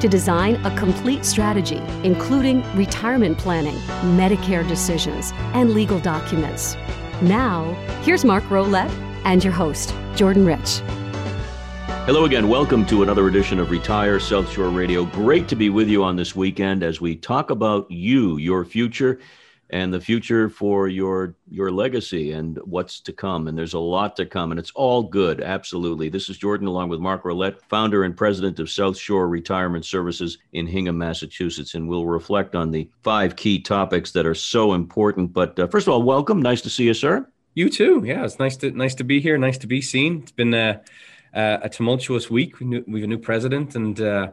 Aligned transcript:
to 0.00 0.08
design 0.08 0.56
a 0.64 0.76
complete 0.76 1.24
strategy, 1.24 1.82
including 2.02 2.62
retirement 2.76 3.36
planning, 3.38 3.76
Medicare 4.16 4.66
decisions, 4.66 5.32
and 5.54 5.70
legal 5.70 5.98
documents. 6.00 6.76
Now, 7.20 7.74
here's 8.02 8.24
Mark 8.24 8.44
Rolette 8.44 8.90
and 9.24 9.42
your 9.42 9.52
host, 9.52 9.94
Jordan 10.14 10.46
Rich. 10.46 10.80
Hello 12.08 12.24
again. 12.24 12.48
Welcome 12.48 12.86
to 12.86 13.02
another 13.02 13.28
edition 13.28 13.58
of 13.58 13.70
Retire 13.70 14.18
South 14.18 14.50
Shore 14.50 14.70
Radio. 14.70 15.04
Great 15.04 15.46
to 15.48 15.56
be 15.56 15.68
with 15.68 15.88
you 15.88 16.02
on 16.02 16.16
this 16.16 16.34
weekend 16.34 16.82
as 16.82 17.00
we 17.00 17.14
talk 17.14 17.50
about 17.50 17.90
you, 17.90 18.38
your 18.38 18.64
future, 18.64 19.20
and 19.70 19.92
the 19.92 20.00
future 20.00 20.48
for 20.48 20.88
your 20.88 21.34
your 21.50 21.70
legacy 21.70 22.32
and 22.32 22.58
what's 22.64 23.00
to 23.00 23.12
come. 23.12 23.48
And 23.48 23.56
there's 23.56 23.74
a 23.74 23.78
lot 23.78 24.16
to 24.16 24.26
come, 24.26 24.50
and 24.50 24.58
it's 24.58 24.72
all 24.74 25.02
good. 25.02 25.40
Absolutely. 25.40 26.08
This 26.08 26.28
is 26.28 26.38
Jordan, 26.38 26.66
along 26.66 26.88
with 26.88 27.00
Mark 27.00 27.24
Rolette, 27.24 27.60
founder 27.68 28.04
and 28.04 28.16
president 28.16 28.58
of 28.58 28.70
South 28.70 28.98
Shore 28.98 29.28
Retirement 29.28 29.84
Services 29.84 30.38
in 30.52 30.66
Hingham, 30.66 30.98
Massachusetts, 30.98 31.74
and 31.74 31.88
we'll 31.88 32.06
reflect 32.06 32.54
on 32.54 32.70
the 32.70 32.88
five 33.02 33.36
key 33.36 33.60
topics 33.60 34.12
that 34.12 34.26
are 34.26 34.34
so 34.34 34.72
important. 34.74 35.32
But 35.32 35.58
uh, 35.58 35.66
first 35.66 35.86
of 35.86 35.92
all, 35.92 36.02
welcome. 36.02 36.40
Nice 36.40 36.62
to 36.62 36.70
see 36.70 36.84
you, 36.84 36.94
sir. 36.94 37.26
You 37.54 37.68
too. 37.68 38.02
Yeah, 38.04 38.24
it's 38.24 38.38
nice 38.38 38.56
to 38.58 38.70
nice 38.70 38.94
to 38.96 39.04
be 39.04 39.20
here. 39.20 39.36
Nice 39.36 39.58
to 39.58 39.66
be 39.66 39.82
seen. 39.82 40.22
It's 40.22 40.32
been 40.32 40.54
uh, 40.54 40.80
uh, 41.34 41.58
a 41.62 41.68
tumultuous 41.68 42.30
week. 42.30 42.60
We, 42.60 42.80
we 42.80 43.00
have 43.00 43.04
a 43.04 43.06
new 43.06 43.18
president, 43.18 43.74
and 43.74 44.00
uh, 44.00 44.30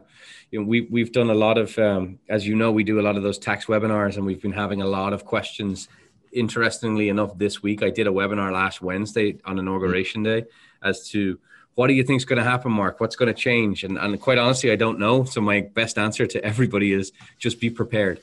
you 0.50 0.60
know, 0.60 0.66
we 0.66 0.82
we've 0.82 1.12
done 1.12 1.30
a 1.30 1.34
lot 1.34 1.58
of, 1.58 1.78
um, 1.78 2.18
as 2.28 2.46
you 2.46 2.54
know, 2.56 2.72
we 2.72 2.84
do 2.84 3.00
a 3.00 3.02
lot 3.02 3.16
of 3.16 3.22
those 3.22 3.38
tax 3.38 3.66
webinars, 3.66 4.16
and 4.16 4.24
we've 4.24 4.42
been 4.42 4.52
having 4.52 4.82
a 4.82 4.86
lot 4.86 5.12
of 5.12 5.24
questions. 5.24 5.88
Interestingly 6.32 7.08
enough, 7.08 7.38
this 7.38 7.62
week 7.62 7.82
I 7.82 7.90
did 7.90 8.06
a 8.06 8.10
webinar 8.10 8.52
last 8.52 8.82
Wednesday 8.82 9.38
on 9.44 9.58
inauguration 9.58 10.22
day 10.22 10.44
as 10.82 11.08
to 11.10 11.38
what 11.76 11.88
do 11.88 11.92
you 11.92 12.02
think 12.02 12.18
is 12.18 12.24
going 12.24 12.38
to 12.38 12.44
happen, 12.44 12.72
Mark? 12.72 13.00
What's 13.00 13.16
going 13.16 13.32
to 13.32 13.38
change? 13.38 13.84
And, 13.84 13.98
and 13.98 14.20
quite 14.20 14.38
honestly, 14.38 14.70
I 14.70 14.76
don't 14.76 14.98
know. 14.98 15.24
So 15.24 15.40
my 15.40 15.60
best 15.60 15.98
answer 15.98 16.26
to 16.26 16.44
everybody 16.44 16.92
is 16.92 17.12
just 17.38 17.60
be 17.60 17.70
prepared. 17.70 18.20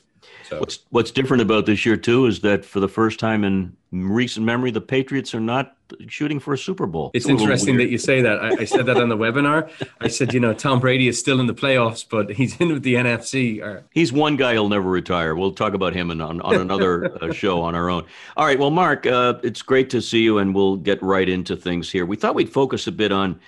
So 0.47 0.59
what's 0.59 0.79
what's 0.89 1.11
different 1.11 1.41
about 1.41 1.65
this 1.65 1.85
year 1.85 1.97
too 1.97 2.25
is 2.25 2.41
that 2.41 2.65
for 2.65 2.79
the 2.79 2.87
first 2.87 3.19
time 3.19 3.43
in 3.43 3.75
recent 3.91 4.45
memory, 4.45 4.71
the 4.71 4.81
Patriots 4.81 5.33
are 5.35 5.39
not 5.39 5.77
shooting 6.07 6.39
for 6.39 6.53
a 6.53 6.57
Super 6.57 6.87
Bowl. 6.87 7.11
It's, 7.13 7.25
it's 7.25 7.41
interesting 7.41 7.77
that 7.77 7.89
you 7.89 7.97
say 7.97 8.21
that. 8.21 8.39
I, 8.39 8.61
I, 8.61 8.65
said 8.65 8.85
that 8.87 8.97
on 8.97 9.09
the 9.09 9.17
webinar. 9.17 9.69
I 10.01 10.07
said, 10.07 10.33
you 10.33 10.39
know, 10.39 10.53
Tom 10.53 10.79
Brady 10.79 11.07
is 11.07 11.19
still 11.19 11.39
in 11.39 11.45
the 11.45 11.53
playoffs, 11.53 12.03
but 12.07 12.31
he's 12.31 12.59
in 12.59 12.73
with 12.73 12.83
the 12.83 12.95
NFC. 12.95 13.61
Or... 13.61 13.83
He's 13.91 14.11
one 14.11 14.35
guy 14.35 14.55
who'll 14.55 14.69
never 14.69 14.89
retire. 14.89 15.35
We'll 15.35 15.51
talk 15.51 15.73
about 15.73 15.93
him 15.93 16.09
in, 16.09 16.21
on, 16.21 16.41
on 16.41 16.55
another 16.55 17.23
uh, 17.23 17.31
show 17.33 17.61
on 17.61 17.75
our 17.75 17.89
own. 17.89 18.05
All 18.35 18.45
right. 18.45 18.57
Well, 18.57 18.71
Mark, 18.71 19.05
uh, 19.05 19.35
it's 19.43 19.61
great 19.61 19.89
to 19.91 20.01
see 20.01 20.23
you, 20.23 20.39
and 20.39 20.55
we'll 20.55 20.77
get 20.77 21.01
right 21.03 21.29
into 21.29 21.55
things 21.55 21.91
here. 21.91 22.05
We 22.05 22.15
thought 22.15 22.35
we'd 22.35 22.51
focus 22.51 22.87
a 22.87 22.91
bit 22.91 23.11
on 23.11 23.39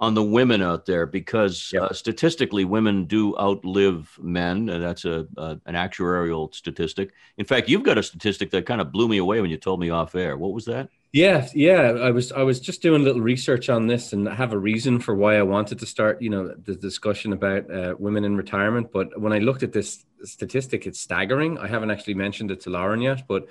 on 0.00 0.14
the 0.14 0.22
women 0.22 0.62
out 0.62 0.86
there 0.86 1.06
because 1.06 1.70
yep. 1.72 1.82
uh, 1.82 1.92
statistically 1.92 2.64
women 2.64 3.04
do 3.04 3.36
outlive 3.38 4.16
men 4.20 4.68
and 4.68 4.82
that's 4.82 5.04
a, 5.04 5.26
an 5.36 5.74
actuarial 5.74 6.54
statistic. 6.54 7.12
In 7.36 7.44
fact 7.44 7.68
you've 7.68 7.82
got 7.82 7.98
a 7.98 8.02
statistic 8.02 8.50
that 8.50 8.66
kind 8.66 8.80
of 8.80 8.92
blew 8.92 9.08
me 9.08 9.18
away 9.18 9.40
when 9.40 9.50
you 9.50 9.56
told 9.56 9.80
me 9.80 9.90
off 9.90 10.14
air. 10.14 10.36
What 10.36 10.52
was 10.52 10.66
that? 10.66 10.88
Yeah 11.12 11.48
yeah 11.54 11.92
i 12.02 12.10
was 12.10 12.32
i 12.32 12.42
was 12.42 12.60
just 12.60 12.82
doing 12.82 13.00
a 13.00 13.04
little 13.04 13.22
research 13.22 13.70
on 13.70 13.86
this 13.86 14.12
and 14.12 14.28
I 14.28 14.34
have 14.34 14.52
a 14.52 14.58
reason 14.58 15.00
for 15.00 15.14
why 15.14 15.38
i 15.38 15.42
wanted 15.42 15.78
to 15.78 15.86
start 15.86 16.20
you 16.20 16.28
know 16.28 16.54
the 16.62 16.74
discussion 16.74 17.32
about 17.32 17.70
uh, 17.70 17.94
women 17.98 18.24
in 18.24 18.36
retirement 18.36 18.92
but 18.92 19.18
when 19.18 19.32
i 19.32 19.38
looked 19.38 19.62
at 19.62 19.72
this 19.72 20.04
statistic 20.24 20.86
it's 20.86 21.00
staggering. 21.00 21.56
I 21.58 21.68
haven't 21.68 21.90
actually 21.90 22.14
mentioned 22.14 22.50
it 22.50 22.60
to 22.60 22.70
lauren 22.70 23.00
yet 23.00 23.26
but 23.26 23.46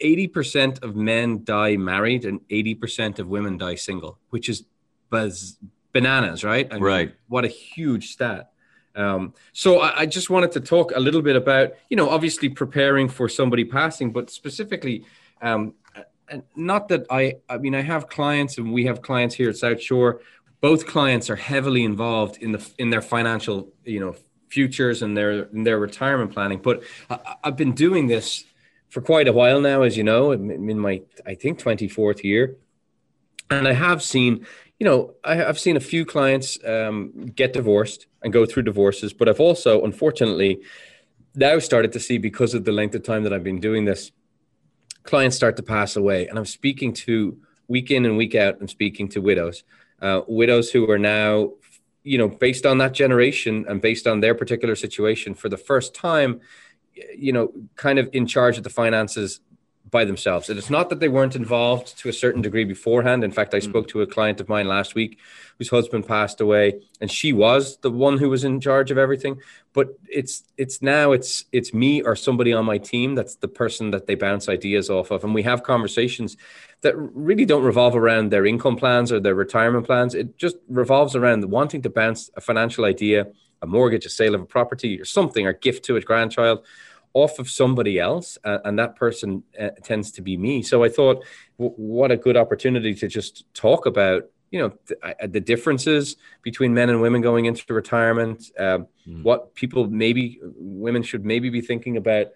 80% 0.00 0.84
of 0.84 0.94
men 0.94 1.42
die 1.42 1.76
married 1.76 2.24
and 2.24 2.38
80% 2.48 3.18
of 3.18 3.26
women 3.26 3.58
die 3.58 3.74
single 3.74 4.20
which 4.30 4.48
is 4.48 4.64
buzz 5.10 5.56
bananas, 5.92 6.44
right? 6.44 6.68
I 6.70 6.74
mean, 6.74 6.82
right. 6.82 7.14
What 7.28 7.44
a 7.44 7.48
huge 7.48 8.10
stat. 8.12 8.50
Um, 8.94 9.34
so 9.52 9.80
I, 9.80 10.00
I, 10.00 10.06
just 10.06 10.28
wanted 10.28 10.50
to 10.52 10.60
talk 10.60 10.92
a 10.94 10.98
little 10.98 11.22
bit 11.22 11.36
about, 11.36 11.72
you 11.88 11.96
know, 11.96 12.10
obviously 12.10 12.48
preparing 12.48 13.08
for 13.08 13.28
somebody 13.28 13.64
passing, 13.64 14.10
but 14.10 14.28
specifically, 14.28 15.04
um, 15.40 15.74
not 16.56 16.88
that 16.88 17.06
I, 17.08 17.36
I 17.48 17.58
mean, 17.58 17.74
I 17.74 17.82
have 17.82 18.08
clients 18.08 18.58
and 18.58 18.72
we 18.72 18.86
have 18.86 19.00
clients 19.02 19.34
here 19.34 19.50
at 19.50 19.56
South 19.56 19.80
Shore. 19.80 20.20
Both 20.60 20.86
clients 20.86 21.30
are 21.30 21.36
heavily 21.36 21.84
involved 21.84 22.38
in 22.38 22.52
the 22.52 22.70
in 22.78 22.90
their 22.90 23.00
financial, 23.00 23.72
you 23.84 24.00
know, 24.00 24.16
futures 24.48 25.02
and 25.02 25.16
their 25.16 25.44
in 25.44 25.62
their 25.62 25.78
retirement 25.78 26.32
planning. 26.32 26.58
But 26.58 26.82
I, 27.08 27.36
I've 27.44 27.56
been 27.56 27.72
doing 27.72 28.08
this 28.08 28.44
for 28.88 29.00
quite 29.00 29.28
a 29.28 29.32
while 29.32 29.60
now, 29.60 29.82
as 29.82 29.96
you 29.96 30.02
know, 30.02 30.32
I'm 30.32 30.50
in 30.50 30.78
my 30.78 31.02
I 31.26 31.34
think 31.34 31.60
24th 31.60 32.24
year, 32.24 32.56
and 33.50 33.68
I 33.68 33.72
have 33.72 34.02
seen, 34.02 34.46
you 34.78 34.84
know, 34.84 35.14
I, 35.24 35.34
have 35.34 35.58
seen 35.58 35.76
a 35.76 35.80
few 35.80 36.04
clients 36.04 36.58
um, 36.64 37.32
get 37.34 37.52
divorced 37.52 38.06
and 38.22 38.32
go 38.32 38.46
through 38.46 38.62
divorces, 38.62 39.12
but 39.12 39.28
I've 39.28 39.40
also, 39.40 39.84
unfortunately, 39.84 40.60
now 41.34 41.58
started 41.58 41.92
to 41.92 42.00
see 42.00 42.18
because 42.18 42.54
of 42.54 42.64
the 42.64 42.72
length 42.72 42.94
of 42.94 43.02
time 43.02 43.24
that 43.24 43.32
I've 43.32 43.44
been 43.44 43.60
doing 43.60 43.84
this, 43.84 44.12
clients 45.02 45.36
start 45.36 45.56
to 45.56 45.62
pass 45.62 45.96
away. 45.96 46.28
And 46.28 46.38
I'm 46.38 46.44
speaking 46.44 46.92
to 46.94 47.38
week 47.66 47.90
in 47.90 48.04
and 48.04 48.16
week 48.16 48.34
out, 48.34 48.58
I'm 48.60 48.68
speaking 48.68 49.08
to 49.08 49.20
widows, 49.20 49.64
uh, 50.00 50.22
widows 50.28 50.70
who 50.70 50.88
are 50.90 50.98
now, 50.98 51.52
you 52.04 52.16
know, 52.16 52.28
based 52.28 52.64
on 52.64 52.78
that 52.78 52.92
generation 52.92 53.66
and 53.68 53.80
based 53.80 54.06
on 54.06 54.20
their 54.20 54.34
particular 54.34 54.76
situation 54.76 55.34
for 55.34 55.48
the 55.48 55.56
first 55.56 55.94
time, 55.94 56.40
you 57.16 57.32
know, 57.32 57.52
kind 57.74 57.98
of 57.98 58.08
in 58.12 58.26
charge 58.26 58.58
of 58.58 58.64
the 58.64 58.70
finances 58.70 59.40
by 59.90 60.04
themselves. 60.04 60.48
And 60.48 60.58
it's 60.58 60.70
not 60.70 60.90
that 60.90 61.00
they 61.00 61.08
weren't 61.08 61.36
involved 61.36 61.98
to 61.98 62.08
a 62.08 62.12
certain 62.12 62.42
degree 62.42 62.64
beforehand. 62.64 63.24
In 63.24 63.30
fact, 63.30 63.54
I 63.54 63.58
mm. 63.58 63.64
spoke 63.64 63.88
to 63.88 64.02
a 64.02 64.06
client 64.06 64.40
of 64.40 64.48
mine 64.48 64.68
last 64.68 64.94
week 64.94 65.18
whose 65.58 65.70
husband 65.70 66.06
passed 66.06 66.40
away, 66.40 66.80
and 67.00 67.10
she 67.10 67.32
was 67.32 67.78
the 67.78 67.90
one 67.90 68.18
who 68.18 68.28
was 68.28 68.44
in 68.44 68.60
charge 68.60 68.90
of 68.90 68.98
everything. 68.98 69.40
But 69.72 69.98
it's 70.08 70.44
it's 70.56 70.82
now 70.82 71.12
it's 71.12 71.44
it's 71.52 71.72
me 71.72 72.02
or 72.02 72.16
somebody 72.16 72.52
on 72.52 72.64
my 72.64 72.78
team 72.78 73.14
that's 73.14 73.36
the 73.36 73.48
person 73.48 73.90
that 73.90 74.06
they 74.06 74.14
bounce 74.14 74.48
ideas 74.48 74.90
off 74.90 75.10
of, 75.10 75.24
and 75.24 75.34
we 75.34 75.42
have 75.44 75.62
conversations 75.62 76.36
that 76.82 76.94
really 76.96 77.44
don't 77.44 77.64
revolve 77.64 77.96
around 77.96 78.30
their 78.30 78.46
income 78.46 78.76
plans 78.76 79.10
or 79.10 79.20
their 79.20 79.34
retirement 79.34 79.86
plans. 79.86 80.14
It 80.14 80.36
just 80.36 80.56
revolves 80.68 81.16
around 81.16 81.44
wanting 81.44 81.82
to 81.82 81.90
bounce 81.90 82.30
a 82.36 82.40
financial 82.40 82.84
idea, 82.84 83.26
a 83.62 83.66
mortgage, 83.66 84.06
a 84.06 84.10
sale 84.10 84.34
of 84.34 84.40
a 84.40 84.46
property, 84.46 85.00
or 85.00 85.04
something, 85.04 85.46
or 85.46 85.52
gift 85.52 85.84
to 85.86 85.96
a 85.96 86.00
grandchild 86.00 86.64
off 87.22 87.38
of 87.38 87.46
somebody 87.62 87.94
else, 87.98 88.28
uh, 88.48 88.58
and 88.66 88.78
that 88.78 88.92
person 89.04 89.42
uh, 89.62 89.70
tends 89.90 90.12
to 90.16 90.20
be 90.22 90.34
me. 90.36 90.62
So 90.62 90.76
I 90.86 90.90
thought, 90.96 91.18
w- 91.58 91.76
what 91.76 92.10
a 92.10 92.16
good 92.26 92.36
opportunity 92.36 92.94
to 92.94 93.06
just 93.18 93.44
talk 93.54 93.86
about, 93.86 94.20
you 94.52 94.60
know, 94.60 94.70
th- 94.86 95.00
uh, 95.02 95.26
the 95.36 95.40
differences 95.52 96.16
between 96.42 96.72
men 96.74 96.88
and 96.90 97.00
women 97.00 97.20
going 97.22 97.44
into 97.46 97.62
retirement. 97.74 98.38
mm. 99.08 99.22
What 99.28 99.40
people 99.54 99.82
maybe 100.04 100.24
women 100.86 101.02
should 101.02 101.24
maybe 101.24 101.48
be 101.50 101.62
thinking 101.70 101.96
about 101.96 102.26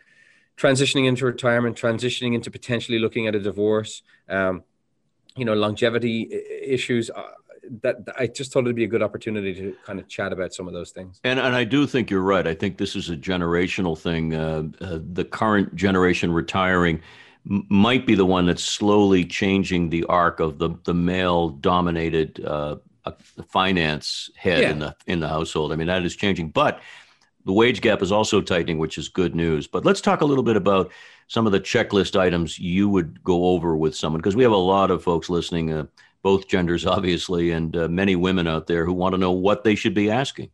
transitioning 0.56 1.06
into 1.06 1.25
retirement, 1.26 1.76
transitioning 1.76 2.34
into 2.34 2.50
potentially 2.50 2.99
looking 2.99 3.26
at 3.28 3.34
a 3.34 3.41
divorce. 3.41 4.03
Um, 4.28 4.64
you 5.37 5.47
know, 5.47 5.54
longevity 5.54 6.28
issues. 6.76 7.10
That 7.80 7.96
I 8.18 8.26
just 8.26 8.52
thought 8.52 8.60
it'd 8.60 8.76
be 8.76 8.84
a 8.84 8.88
good 8.88 9.02
opportunity 9.02 9.54
to 9.54 9.74
kind 9.84 9.98
of 9.98 10.08
chat 10.08 10.32
about 10.32 10.52
some 10.52 10.68
of 10.68 10.74
those 10.74 10.90
things. 10.90 11.20
And 11.24 11.40
and 11.40 11.54
I 11.54 11.64
do 11.64 11.86
think 11.86 12.10
you're 12.10 12.20
right. 12.20 12.46
I 12.46 12.54
think 12.54 12.76
this 12.76 12.94
is 12.94 13.08
a 13.08 13.16
generational 13.16 13.98
thing. 13.98 14.34
Uh, 14.34 14.64
uh, 14.80 14.98
the 15.12 15.24
current 15.24 15.74
generation 15.74 16.32
retiring 16.32 17.00
m- 17.50 17.66
might 17.70 18.06
be 18.06 18.14
the 18.14 18.26
one 18.26 18.46
that's 18.46 18.64
slowly 18.64 19.24
changing 19.24 19.88
the 19.88 20.04
arc 20.04 20.40
of 20.40 20.58
the 20.58 20.70
the 20.84 20.94
male 20.94 21.48
dominated 21.48 22.44
uh, 22.44 22.76
uh, 23.04 23.12
finance 23.48 24.30
head 24.36 24.62
yeah. 24.62 24.70
in 24.70 24.78
the 24.78 24.96
in 25.06 25.20
the 25.20 25.28
household. 25.28 25.72
I 25.72 25.76
mean 25.76 25.86
that 25.86 26.04
is 26.04 26.14
changing, 26.14 26.50
but 26.50 26.80
the 27.44 27.52
wage 27.52 27.80
gap 27.80 28.02
is 28.02 28.12
also 28.12 28.40
tightening, 28.40 28.78
which 28.78 28.98
is 28.98 29.08
good 29.08 29.34
news. 29.34 29.66
But 29.66 29.84
let's 29.84 30.00
talk 30.00 30.20
a 30.20 30.25
little 30.25 30.44
bit 30.44 30.56
about 30.56 30.92
some 31.28 31.46
of 31.46 31.52
the 31.52 31.60
checklist 31.60 32.18
items 32.18 32.58
you 32.58 32.88
would 32.88 33.22
go 33.25 33.46
over 33.46 33.76
with 33.76 33.96
someone 33.96 34.20
because 34.20 34.36
we 34.36 34.42
have 34.42 34.52
a 34.52 34.56
lot 34.56 34.90
of 34.90 35.02
folks 35.02 35.30
listening 35.30 35.72
uh, 35.72 35.86
both 36.22 36.48
genders, 36.48 36.86
obviously, 36.86 37.50
and 37.50 37.76
uh, 37.76 37.88
many 37.88 38.16
women 38.16 38.46
out 38.46 38.66
there 38.66 38.84
who 38.84 38.92
want 38.92 39.14
to 39.14 39.19
know 39.19 39.32
what 39.32 39.64
they 39.64 39.74
should 39.74 39.94
be 39.94 40.10
asking. 40.10 40.50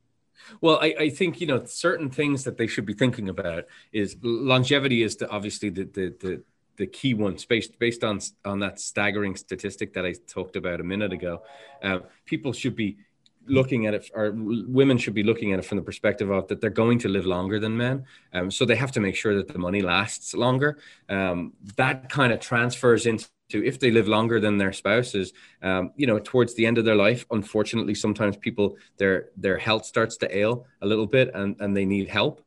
Well, 0.60 0.78
I, 0.80 0.94
I, 0.98 1.10
think 1.10 1.40
you 1.40 1.46
know 1.46 1.64
certain 1.66 2.08
things 2.10 2.44
that 2.44 2.56
they 2.56 2.66
should 2.66 2.86
be 2.86 2.94
thinking 2.94 3.28
about 3.28 3.64
is 3.92 4.16
longevity 4.22 5.02
is 5.02 5.16
the, 5.16 5.28
obviously 5.28 5.68
the, 5.68 5.84
the 5.84 6.16
the 6.20 6.42
the 6.78 6.86
key 6.86 7.12
one 7.12 7.36
based 7.48 7.78
based 7.78 8.02
on 8.02 8.20
on 8.44 8.60
that 8.60 8.80
staggering 8.80 9.36
statistic 9.36 9.92
that 9.92 10.06
I 10.06 10.14
talked 10.26 10.56
about 10.56 10.80
a 10.80 10.84
minute 10.84 11.12
ago. 11.12 11.42
Uh, 11.82 11.98
people 12.24 12.52
should 12.52 12.76
be 12.76 12.96
looking 13.48 13.86
at 13.86 13.94
it, 13.94 14.10
or 14.14 14.32
women 14.34 14.98
should 14.98 15.14
be 15.14 15.22
looking 15.22 15.52
at 15.52 15.58
it 15.58 15.64
from 15.64 15.76
the 15.76 15.84
perspective 15.84 16.30
of 16.30 16.48
that 16.48 16.60
they're 16.60 16.70
going 16.70 16.98
to 17.00 17.08
live 17.08 17.26
longer 17.26 17.58
than 17.58 17.76
men. 17.76 18.04
Um, 18.32 18.50
so 18.50 18.64
they 18.64 18.76
have 18.76 18.92
to 18.92 19.00
make 19.00 19.16
sure 19.16 19.34
that 19.36 19.48
the 19.48 19.58
money 19.58 19.80
lasts 19.80 20.34
longer. 20.34 20.78
Um, 21.08 21.54
that 21.76 22.08
kind 22.08 22.32
of 22.32 22.40
transfers 22.40 23.06
into 23.06 23.28
if 23.50 23.80
they 23.80 23.90
live 23.90 24.06
longer 24.08 24.40
than 24.40 24.58
their 24.58 24.74
spouses 24.74 25.32
um, 25.62 25.90
you 25.96 26.06
know 26.06 26.18
towards 26.18 26.54
the 26.54 26.66
end 26.66 26.76
of 26.76 26.84
their 26.84 26.94
life 26.94 27.24
unfortunately 27.30 27.94
sometimes 27.94 28.36
people 28.36 28.76
their 28.98 29.30
their 29.38 29.56
health 29.56 29.86
starts 29.86 30.18
to 30.18 30.36
ail 30.36 30.66
a 30.82 30.86
little 30.86 31.06
bit 31.06 31.30
and 31.34 31.56
and 31.60 31.74
they 31.74 31.86
need 31.86 32.08
help 32.08 32.44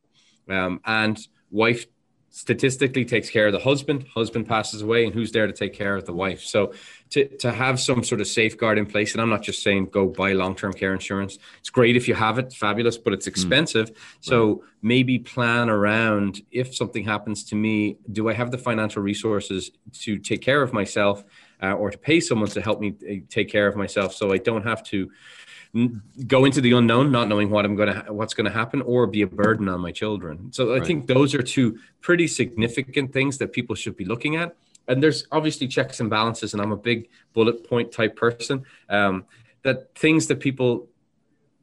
um, 0.48 0.80
and 0.84 1.26
wife 1.50 1.86
statistically 2.32 3.04
takes 3.04 3.28
care 3.28 3.46
of 3.46 3.52
the 3.52 3.58
husband 3.58 4.06
husband 4.14 4.48
passes 4.48 4.80
away 4.80 5.04
and 5.04 5.12
who's 5.12 5.30
there 5.32 5.46
to 5.46 5.52
take 5.52 5.74
care 5.74 5.94
of 5.94 6.06
the 6.06 6.12
wife 6.14 6.40
so 6.40 6.72
to, 7.10 7.28
to 7.36 7.52
have 7.52 7.78
some 7.78 8.02
sort 8.02 8.22
of 8.22 8.26
safeguard 8.26 8.78
in 8.78 8.86
place 8.86 9.12
and 9.12 9.20
i'm 9.20 9.28
not 9.28 9.42
just 9.42 9.62
saying 9.62 9.84
go 9.86 10.06
buy 10.06 10.32
long-term 10.32 10.72
care 10.72 10.94
insurance 10.94 11.38
it's 11.60 11.68
great 11.68 11.94
if 11.94 12.08
you 12.08 12.14
have 12.14 12.38
it 12.38 12.50
fabulous 12.50 12.96
but 12.96 13.12
it's 13.12 13.26
hmm. 13.26 13.30
expensive 13.30 13.92
mm. 13.92 13.96
so 14.20 14.48
right. 14.48 14.60
maybe 14.80 15.18
plan 15.18 15.68
around 15.68 16.40
if 16.50 16.74
something 16.74 17.04
happens 17.04 17.44
to 17.44 17.54
me 17.54 17.98
do 18.10 18.30
i 18.30 18.32
have 18.32 18.50
the 18.50 18.58
financial 18.58 19.02
resources 19.02 19.70
to 19.92 20.18
take 20.18 20.40
care 20.40 20.62
of 20.62 20.72
myself 20.72 21.22
uh, 21.62 21.72
or 21.74 21.90
to 21.90 21.98
pay 21.98 22.20
someone 22.20 22.48
to 22.48 22.60
help 22.60 22.80
me 22.80 22.94
uh, 23.08 23.14
take 23.28 23.48
care 23.48 23.66
of 23.66 23.76
myself 23.76 24.14
so 24.14 24.32
i 24.32 24.38
don't 24.38 24.64
have 24.64 24.82
to 24.82 25.10
go 26.26 26.44
into 26.44 26.60
the 26.60 26.72
unknown, 26.72 27.10
not 27.10 27.28
knowing 27.28 27.48
what 27.48 27.64
I'm 27.64 27.74
going 27.74 27.92
to 27.92 28.12
what's 28.12 28.34
going 28.34 28.44
to 28.44 28.52
happen, 28.52 28.82
or 28.82 29.06
be 29.06 29.22
a 29.22 29.26
burden 29.26 29.68
on 29.68 29.80
my 29.80 29.90
children. 29.90 30.52
So 30.52 30.72
I 30.72 30.78
right. 30.78 30.86
think 30.86 31.06
those 31.06 31.34
are 31.34 31.42
two 31.42 31.78
pretty 32.00 32.26
significant 32.26 33.12
things 33.12 33.38
that 33.38 33.52
people 33.52 33.74
should 33.74 33.96
be 33.96 34.04
looking 34.04 34.36
at. 34.36 34.54
And 34.88 35.02
there's 35.02 35.26
obviously 35.32 35.68
checks 35.68 36.00
and 36.00 36.10
balances, 36.10 36.52
and 36.52 36.60
I'm 36.60 36.72
a 36.72 36.76
big 36.76 37.08
bullet 37.32 37.66
point 37.66 37.90
type 37.90 38.16
person. 38.16 38.64
Um, 38.88 39.24
that 39.62 39.94
things 39.94 40.26
that 40.26 40.40
people 40.40 40.88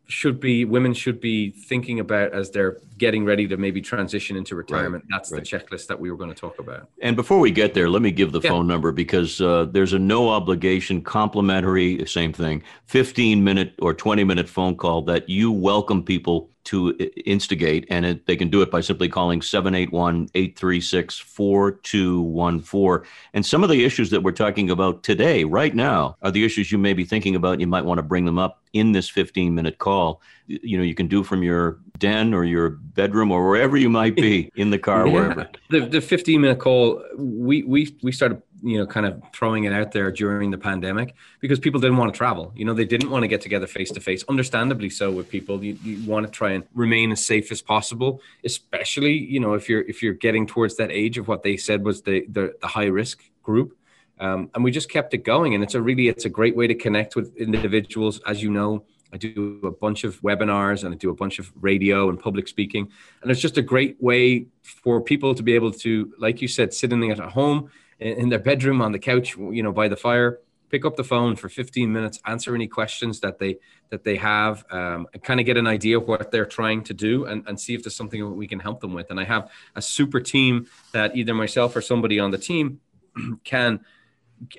should 0.09 0.39
be 0.39 0.65
women 0.65 0.94
should 0.94 1.21
be 1.21 1.51
thinking 1.51 2.00
about 2.00 2.33
as 2.33 2.50
they're 2.50 2.77
getting 2.97 3.23
ready 3.23 3.47
to 3.47 3.57
maybe 3.57 3.79
transition 3.79 4.35
into 4.35 4.56
retirement. 4.56 5.03
Right, 5.03 5.17
That's 5.17 5.31
right. 5.31 5.44
the 5.44 5.57
checklist 5.57 5.88
that 5.88 6.00
we 6.00 6.09
were 6.09 6.17
going 6.17 6.31
to 6.33 6.35
talk 6.35 6.57
about. 6.57 6.89
And 7.01 7.15
before 7.15 7.39
we 7.39 7.51
get 7.51 7.75
there, 7.75 7.89
let 7.89 8.01
me 8.01 8.11
give 8.11 8.31
the 8.31 8.41
yeah. 8.41 8.50
phone 8.50 8.65
number 8.65 8.91
because 8.91 9.39
uh, 9.39 9.65
there's 9.71 9.94
a 9.94 10.00
no 10.00 10.29
obligation, 10.29 11.03
complimentary, 11.03 12.03
same 12.07 12.33
thing, 12.33 12.63
15 12.88 13.44
minute 13.44 13.75
or 13.79 13.94
20 13.94 14.23
minute 14.23 14.50
phone 14.50 14.75
call 14.75 15.03
that 15.03 15.29
you 15.29 15.51
welcome 15.51 16.03
people 16.03 16.50
to 16.65 16.91
instigate, 17.25 17.85
and 17.89 18.06
it, 18.06 18.25
they 18.25 18.35
can 18.35 18.50
do 18.50 18.61
it 18.61 18.69
by 18.69 18.81
simply 18.81 19.09
calling 19.09 19.41
781 19.41 20.29
836 20.35 21.17
4214. 21.17 23.09
And 23.33 23.45
some 23.45 23.63
of 23.63 23.69
the 23.69 23.85
issues 23.85 24.09
that 24.09 24.21
we're 24.21 24.31
talking 24.31 24.69
about 24.69 25.03
today, 25.03 25.44
right 25.44 25.73
now, 25.73 26.17
are 26.21 26.31
the 26.31 26.44
issues 26.45 26.71
you 26.71 26.77
may 26.77 26.94
be 26.94 27.06
thinking 27.06 27.35
about. 27.35 27.59
You 27.59 27.67
might 27.67 27.85
want 27.85 27.97
to 27.97 28.03
bring 28.03 28.25
them 28.25 28.38
up 28.38 28.61
in 28.73 28.91
this 28.91 29.09
15 29.09 29.56
minute 29.56 29.77
call. 29.77 30.21
You 30.47 30.77
know, 30.77 30.83
you 30.83 30.95
can 30.95 31.07
do 31.07 31.23
from 31.23 31.44
your 31.44 31.79
den 31.97 32.33
or 32.33 32.44
your 32.44 32.69
bedroom 32.69 33.31
or 33.31 33.47
wherever 33.50 33.77
you 33.77 33.89
might 33.89 34.15
be 34.15 34.51
in 34.55 34.69
the 34.69 34.79
car, 34.79 35.07
yeah. 35.07 35.13
wherever. 35.13 35.50
The, 35.69 35.81
the 35.81 36.01
15 36.01 36.41
minute 36.41 36.59
call, 36.59 37.03
we, 37.17 37.63
we, 37.63 37.95
we 38.03 38.12
started 38.12 38.41
you 38.61 38.77
know 38.77 38.85
kind 38.85 39.06
of 39.06 39.21
throwing 39.33 39.63
it 39.63 39.73
out 39.73 39.91
there 39.91 40.11
during 40.11 40.51
the 40.51 40.57
pandemic 40.57 41.15
because 41.39 41.59
people 41.59 41.79
didn't 41.79 41.97
want 41.97 42.13
to 42.13 42.17
travel. 42.17 42.51
You 42.56 42.65
know 42.65 42.73
they 42.73 42.85
didn't 42.85 43.09
want 43.09 43.23
to 43.23 43.27
get 43.27 43.41
together 43.41 43.67
face 43.67 43.91
to 43.91 44.00
face 44.00 44.23
understandably 44.27 44.89
so 44.89 45.11
with 45.11 45.29
people. 45.29 45.63
You, 45.63 45.77
you 45.83 46.09
want 46.09 46.25
to 46.25 46.31
try 46.31 46.51
and 46.51 46.63
remain 46.73 47.11
as 47.11 47.25
safe 47.25 47.51
as 47.51 47.61
possible 47.61 48.21
especially 48.44 49.13
you 49.13 49.39
know 49.39 49.53
if 49.53 49.69
you're 49.69 49.81
if 49.81 50.01
you're 50.01 50.13
getting 50.13 50.45
towards 50.47 50.77
that 50.77 50.91
age 50.91 51.17
of 51.17 51.27
what 51.27 51.44
they 51.44 51.57
said 51.57 51.83
was 51.83 52.01
the 52.01 52.25
the, 52.29 52.53
the 52.61 52.67
high 52.67 52.85
risk 52.85 53.23
group. 53.44 53.75
Um, 54.19 54.50
and 54.53 54.63
we 54.65 54.71
just 54.71 54.89
kept 54.91 55.13
it 55.13 55.23
going. 55.23 55.55
And 55.55 55.63
it's 55.63 55.75
a 55.75 55.81
really 55.81 56.07
it's 56.07 56.25
a 56.25 56.29
great 56.29 56.55
way 56.55 56.67
to 56.67 56.75
connect 56.75 57.15
with 57.15 57.35
individuals. 57.38 58.19
As 58.27 58.44
you 58.44 58.51
know 58.51 58.83
I 59.13 59.17
do 59.17 59.59
a 59.63 59.71
bunch 59.71 60.03
of 60.03 60.21
webinars 60.21 60.83
and 60.83 60.94
I 60.94 60.97
do 60.97 61.09
a 61.09 61.15
bunch 61.15 61.39
of 61.39 61.51
radio 61.59 62.09
and 62.09 62.19
public 62.19 62.47
speaking. 62.47 62.91
And 63.21 63.31
it's 63.31 63.41
just 63.41 63.57
a 63.57 63.62
great 63.62 64.01
way 64.01 64.45
for 64.62 65.01
people 65.01 65.33
to 65.33 65.41
be 65.41 65.53
able 65.55 65.71
to, 65.71 66.13
like 66.19 66.41
you 66.41 66.47
said, 66.47 66.73
sitting 66.73 67.09
at 67.09 67.19
home 67.19 67.71
in 68.00 68.30
their 68.30 68.40
bedroom 68.40 68.81
on 68.81 68.92
the 68.92 69.00
couch, 69.00 69.38
you 69.38 69.63
know, 69.63 69.72
by 69.72 69.88
the 69.88 69.96
fire, 69.96 70.40
pick 70.69 70.86
up 70.86 70.96
the 70.96 71.04
phone 71.04 71.36
for 71.36 71.50
15 71.50 71.92
minutes, 71.92 72.19
answer 72.25 72.56
any 72.56 72.68
questions 72.68 73.19
that 73.19 73.40
they 73.40 73.57
that 73.90 74.04
they 74.04 74.16
have, 74.18 74.66
um, 74.72 75.07
and 75.13 75.24
kind 75.24 75.40
of 75.40 75.46
get 75.46 75.57
an 75.57 75.68
idea 75.68 75.98
of 75.98 76.07
what 76.07 76.31
they're 76.31 76.46
trying 76.46 76.84
to 76.84 76.94
do, 76.94 77.25
and, 77.25 77.44
and 77.48 77.60
see 77.60 77.74
if 77.74 77.84
there's 77.84 77.96
something 77.96 78.22
that 78.22 78.30
we 78.30 78.48
can 78.48 78.60
help 78.60 78.80
them 78.80 78.94
with. 78.94 79.10
And 79.10 79.19
I 79.19 79.24
have 79.24 79.50
a 79.75 79.81
super 79.81 80.19
team 80.19 80.68
that 80.92 81.16
either 81.16 81.34
myself 81.34 81.75
or 81.75 81.81
somebody 81.81 82.19
on 82.19 82.31
the 82.31 82.38
team 82.38 82.80
can 83.44 83.80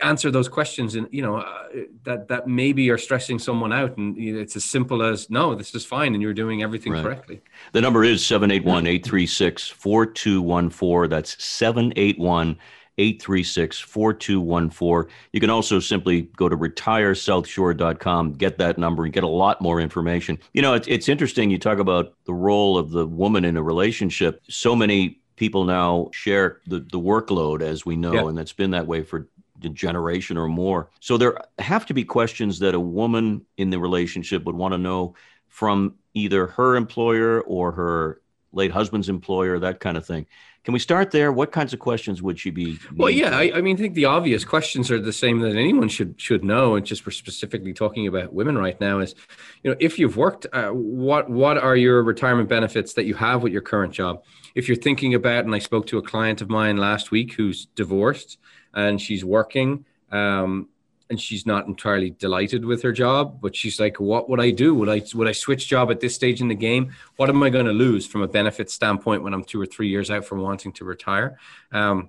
answer 0.03 0.31
those 0.31 0.49
questions 0.49 0.95
and 0.95 1.09
you 1.11 1.23
know 1.23 1.37
uh, 1.37 1.69
that 2.05 2.29
that 2.29 2.47
maybe 2.47 2.91
are 2.91 2.99
stressing 2.99 3.39
someone 3.39 3.73
out 3.73 3.97
and 3.97 4.19
it's 4.19 4.55
as 4.55 4.63
simple 4.63 5.03
as 5.03 5.31
no 5.31 5.55
this 5.55 5.75
is 5.75 5.87
fine 5.87 6.13
and 6.13 6.23
you're 6.23 6.35
doing 6.35 6.63
everything 6.63 6.93
right. 6.93 7.03
correctly 7.03 7.41
the 7.73 7.81
number 7.81 8.05
is 8.05 8.23
781-836-4214 8.23 11.09
that's 11.09 11.43
781 11.43 12.59
836 12.99 13.79
4214. 13.79 15.13
You 15.33 15.41
can 15.41 15.51
also 15.51 15.81
simply 15.81 16.23
go 16.37 16.49
to 16.49 16.57
retiresouthshore.com, 16.57 18.33
get 18.35 18.59
that 18.59 18.79
number, 18.79 19.05
and 19.05 19.13
get 19.13 19.25
a 19.25 19.29
lot 19.29 19.61
more 19.61 19.81
information. 19.81 20.39
You 20.53 20.63
know, 20.63 20.75
it's, 20.75 20.89
it's 20.89 21.09
interesting. 21.09 21.51
You 21.51 21.59
talk 21.59 21.79
about 21.79 22.15
the 22.25 22.35
role 22.35 22.77
of 22.77 22.91
the 22.91 23.07
woman 23.07 23.45
in 23.45 23.57
a 23.57 23.63
relationship. 23.63 24.43
So 24.49 24.77
many 24.77 25.21
people 25.37 25.65
now 25.65 26.11
share 26.13 26.61
the, 26.67 26.81
the 26.81 27.01
workload, 27.01 27.63
as 27.63 27.87
we 27.87 27.97
know, 27.97 28.13
yeah. 28.13 28.29
and 28.29 28.39
it's 28.39 28.53
been 28.53 28.73
that 28.73 28.87
way 28.87 29.03
for 29.03 29.29
a 29.65 29.69
generation 29.71 30.37
or 30.37 30.49
more. 30.49 30.91
So 31.01 31.17
there 31.17 31.39
have 31.59 31.87
to 31.87 31.95
be 31.95 32.05
questions 32.05 32.59
that 32.59 32.75
a 32.75 32.81
woman 32.81 33.47
in 33.57 33.71
the 33.71 33.79
relationship 33.79 34.45
would 34.45 34.55
want 34.55 34.73
to 34.73 34.79
know 34.79 35.15
from 35.49 35.97
either 36.15 36.47
her 36.47 36.77
employer 36.77 37.41
or 37.43 37.73
her 37.73 38.21
late 38.53 38.71
husband's 38.71 39.09
employer, 39.09 39.59
that 39.59 39.81
kind 39.81 39.97
of 39.97 40.05
thing. 40.05 40.27
Can 40.65 40.75
we 40.75 40.79
start 40.79 41.11
there? 41.11 41.33
What 41.33 41.53
kinds 41.53 41.73
of 41.73 41.79
questions 41.79 42.21
would 42.21 42.39
she 42.39 42.51
be? 42.51 42.79
Well, 42.95 43.09
yeah, 43.09 43.37
I, 43.37 43.51
I, 43.55 43.61
mean, 43.63 43.77
I 43.77 43.81
think 43.81 43.95
the 43.95 44.05
obvious 44.05 44.45
questions 44.45 44.91
are 44.91 45.01
the 45.01 45.13
same 45.13 45.41
that 45.41 45.57
anyone 45.57 45.89
should 45.89 46.21
should 46.21 46.45
know. 46.45 46.75
And 46.75 46.85
just 46.85 47.03
for 47.03 47.11
specifically 47.11 47.73
talking 47.73 48.07
about 48.07 48.35
women 48.35 48.59
right 48.59 48.79
now 48.81 48.99
is, 48.99 49.15
you 49.63 49.71
know, 49.71 49.77
if 49.81 49.99
you've 49.99 50.17
worked, 50.19 50.47
uh, 50.53 50.69
what 50.69 51.31
what 51.31 51.57
are 51.57 51.77
your 51.77 52.03
retirement 52.03 52.49
benefits 52.49 52.93
that 52.95 53.05
you 53.05 53.15
have 53.15 53.43
with 53.43 53.53
your 53.53 53.63
current 53.63 53.95
job? 53.95 54.23
If 54.55 54.69
you're 54.69 54.77
thinking 54.77 55.15
about, 55.15 55.45
and 55.45 55.55
I 55.55 55.61
spoke 55.61 55.87
to 55.89 55.99
a 55.99 56.03
client 56.03 56.43
of 56.43 56.51
mine 56.51 56.77
last 56.77 57.11
week 57.11 57.35
who's 57.35 57.67
divorced 57.75 58.39
and 58.75 59.01
she's 59.01 59.25
working. 59.25 59.85
Um, 60.11 60.69
and 61.11 61.21
she's 61.21 61.45
not 61.45 61.67
entirely 61.67 62.11
delighted 62.11 62.65
with 62.65 62.83
her 62.83 62.93
job 62.93 63.41
but 63.41 63.55
she's 63.55 63.79
like 63.79 64.01
what 64.01 64.31
would 64.31 64.41
i 64.41 64.51
do? 64.51 64.75
Would 64.75 64.89
i 64.89 65.03
would 65.15 65.29
i 65.29 65.33
switch 65.33 65.69
job 65.69 65.91
at 65.91 66.01
this 66.01 66.15
stage 66.15 66.41
in 66.41 66.49
the 66.49 66.55
game? 66.55 66.93
What 67.17 67.29
am 67.29 67.43
i 67.43 67.51
going 67.51 67.67
to 67.67 67.73
lose 67.73 68.07
from 68.07 68.23
a 68.23 68.29
benefit 68.29 68.71
standpoint 68.71 69.23
when 69.23 69.35
i'm 69.35 69.45
two 69.45 69.61
or 69.61 69.67
three 69.67 69.89
years 69.89 70.11
out 70.11 70.25
from 70.25 70.41
wanting 70.41 70.73
to 70.73 70.85
retire? 70.85 71.39
Um, 71.73 72.09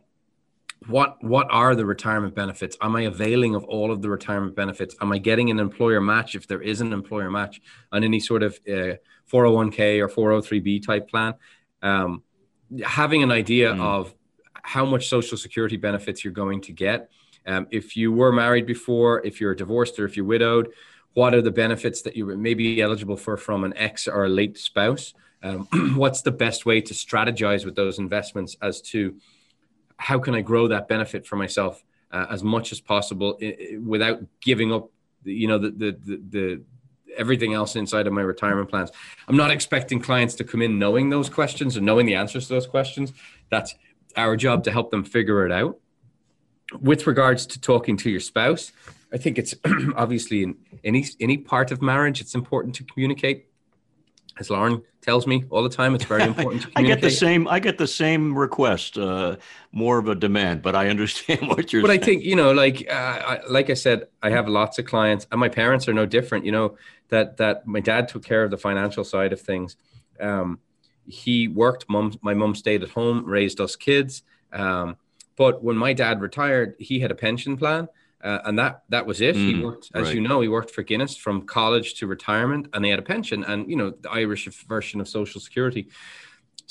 what 0.88 1.24
what 1.24 1.48
are 1.52 1.76
the 1.76 1.86
retirement 1.86 2.34
benefits? 2.34 2.76
Am 2.82 2.96
i 2.96 3.02
availing 3.02 3.56
of 3.56 3.64
all 3.66 3.92
of 3.92 4.02
the 4.02 4.10
retirement 4.10 4.56
benefits? 4.56 4.96
Am 5.02 5.12
i 5.12 5.18
getting 5.18 5.50
an 5.52 5.60
employer 5.60 6.02
match 6.02 6.36
if 6.36 6.48
there 6.48 6.62
is 6.62 6.82
an 6.82 6.94
employer 6.94 7.30
match 7.30 7.62
on 7.92 8.04
any 8.04 8.20
sort 8.20 8.44
of 8.44 8.60
uh, 8.68 8.96
401k 9.32 10.00
or 10.00 10.08
403b 10.08 10.86
type 10.86 11.10
plan? 11.10 11.36
Um, 11.82 12.24
having 12.84 13.22
an 13.22 13.32
idea 13.32 13.74
mm. 13.74 13.82
of 13.82 14.14
how 14.64 14.86
much 14.86 15.08
social 15.08 15.38
security 15.38 15.78
benefits 15.78 16.24
you're 16.24 16.34
going 16.34 16.62
to 16.62 16.72
get 16.72 17.10
um, 17.46 17.68
if 17.72 17.96
you 17.98 18.12
were 18.12 18.32
married 18.32 18.66
before, 18.66 19.26
if 19.26 19.42
you're 19.42 19.56
divorced 19.56 20.00
or 20.00 20.06
if 20.06 20.16
you're 20.16 20.26
widowed, 20.26 20.70
what 21.14 21.34
are 21.34 21.42
the 21.42 21.52
benefits 21.52 22.02
that 22.04 22.16
you 22.16 22.26
may 22.38 22.54
be 22.54 22.82
eligible 22.82 23.18
for 23.18 23.36
from 23.38 23.64
an 23.64 23.74
ex 23.76 24.08
or 24.08 24.26
a 24.26 24.30
late 24.30 24.58
spouse? 24.58 25.14
Um, 25.44 25.68
what's 25.96 26.22
the 26.22 26.32
best 26.32 26.66
way 26.66 26.82
to 26.82 26.94
strategize 26.94 27.66
with 27.66 27.76
those 27.76 28.00
investments 28.00 28.56
as 28.62 28.82
to 28.82 29.16
how 29.98 30.20
can 30.20 30.36
I 30.36 30.42
grow 30.42 30.68
that 30.68 30.88
benefit 30.88 31.26
for 31.26 31.36
myself 31.36 31.84
uh, 32.12 32.28
as 32.30 32.44
much 32.44 32.72
as 32.72 32.80
possible 32.80 33.40
without 33.84 34.22
giving 34.42 34.74
up, 34.74 34.90
you 35.24 35.48
know, 35.48 35.58
the, 35.58 35.72
the, 35.72 35.92
the, 35.92 36.22
the 36.30 36.62
everything 37.18 37.54
else 37.54 37.76
inside 37.76 38.08
of 38.08 38.14
my 38.14 38.22
retirement 38.22 38.70
plans. 38.70 38.92
I'm 39.28 39.38
not 39.38 39.52
expecting 39.52 40.00
clients 40.00 40.36
to 40.36 40.44
come 40.44 40.62
in 40.62 40.80
knowing 40.80 41.10
those 41.10 41.30
questions 41.30 41.76
and 41.76 41.86
knowing 41.86 42.06
the 42.06 42.16
answers 42.16 42.48
to 42.48 42.54
those 42.54 42.68
questions. 42.68 43.12
That's 43.50 43.76
our 44.16 44.36
job 44.38 44.64
to 44.66 44.72
help 44.72 44.92
them 44.92 45.04
figure 45.04 45.46
it 45.46 45.52
out 45.52 45.78
with 46.80 47.08
regards 47.08 47.46
to 47.48 47.60
talking 47.60 47.98
to 47.98 48.10
your 48.10 48.20
spouse, 48.20 48.72
I 49.14 49.18
think 49.18 49.38
it's 49.38 49.54
obviously 49.96 50.44
in 50.44 50.56
any 50.84 51.06
any 51.20 51.38
part 51.38 51.72
of 51.72 51.82
marriage, 51.82 52.22
it's 52.22 52.36
important 52.36 52.76
to 52.76 52.84
communicate. 52.84 53.48
As 54.40 54.50
Lauren 54.50 54.82
tells 55.02 55.28
me 55.28 55.44
all 55.50 55.62
the 55.62 55.70
time, 55.70 55.94
it's 55.94 56.06
very 56.06 56.24
important 56.32 56.62
to 56.64 56.68
communicate. 56.70 56.98
I 56.98 57.02
get 57.02 57.02
the 57.02 57.16
same. 57.16 57.48
I 57.48 57.60
get 57.60 57.78
the 57.78 57.88
same 57.88 58.38
request, 58.38 58.98
uh, 58.98 59.36
more 59.72 59.98
of 59.98 60.08
a 60.08 60.16
demand, 60.16 60.62
but 60.62 60.76
I 60.76 60.90
understand 60.90 61.42
what 61.48 61.74
you're. 61.74 61.82
But 61.82 61.90
saying. 61.90 62.02
I 62.02 62.04
think 62.04 62.24
you 62.24 62.36
know, 62.36 62.52
like 62.52 62.88
uh, 62.90 62.94
I, 62.94 63.40
like 63.50 63.70
I 63.70 63.76
said, 63.76 64.08
I 64.24 64.30
have 64.30 64.48
lots 64.48 64.80
of 64.80 64.86
clients, 64.86 65.28
and 65.32 65.40
my 65.40 65.50
parents 65.50 65.88
are 65.88 65.94
no 65.94 66.06
different. 66.06 66.46
You 66.46 66.54
know 66.54 66.78
that 67.10 67.38
that 67.38 67.68
my 67.68 67.82
dad 67.82 68.08
took 68.08 68.24
care 68.24 68.44
of 68.44 68.52
the 68.52 68.58
financial 68.58 69.04
side 69.04 69.34
of 69.34 69.42
things. 69.42 69.76
Um, 70.20 70.60
he 71.06 71.48
worked. 71.48 71.90
Mom, 71.90 72.14
my 72.22 72.34
mom 72.34 72.56
stayed 72.56 72.84
at 72.84 72.90
home, 72.90 73.26
raised 73.26 73.60
us 73.60 73.76
kids. 73.76 74.24
Um, 74.54 74.96
but 75.36 75.64
when 75.64 75.78
my 75.78 75.94
dad 75.94 76.22
retired, 76.22 76.76
he 76.80 77.00
had 77.00 77.12
a 77.12 77.16
pension 77.16 77.58
plan. 77.58 77.88
uh, 78.24 78.40
and 78.46 78.60
that 78.60 78.84
that 78.90 79.06
was 79.06 79.20
it. 79.20 79.36
Mm, 79.36 79.56
he 79.56 79.64
worked, 79.64 79.90
as 79.96 80.08
right. 80.08 80.16
you 80.16 80.22
know, 80.22 80.42
he 80.42 80.48
worked 80.48 80.72
for 80.72 80.84
Guinness 80.84 81.18
from 81.18 81.42
college 81.48 81.96
to 81.96 82.08
retirement, 82.08 82.68
and 82.74 82.86
he 82.86 82.92
had 82.92 83.00
a 83.00 83.04
pension, 83.04 83.44
and 83.44 83.70
you 83.70 83.76
know 83.76 83.90
the 83.90 84.12
Irish 84.12 84.46
version 84.68 85.02
of 85.02 85.08
Social 85.08 85.42
Security. 85.42 85.88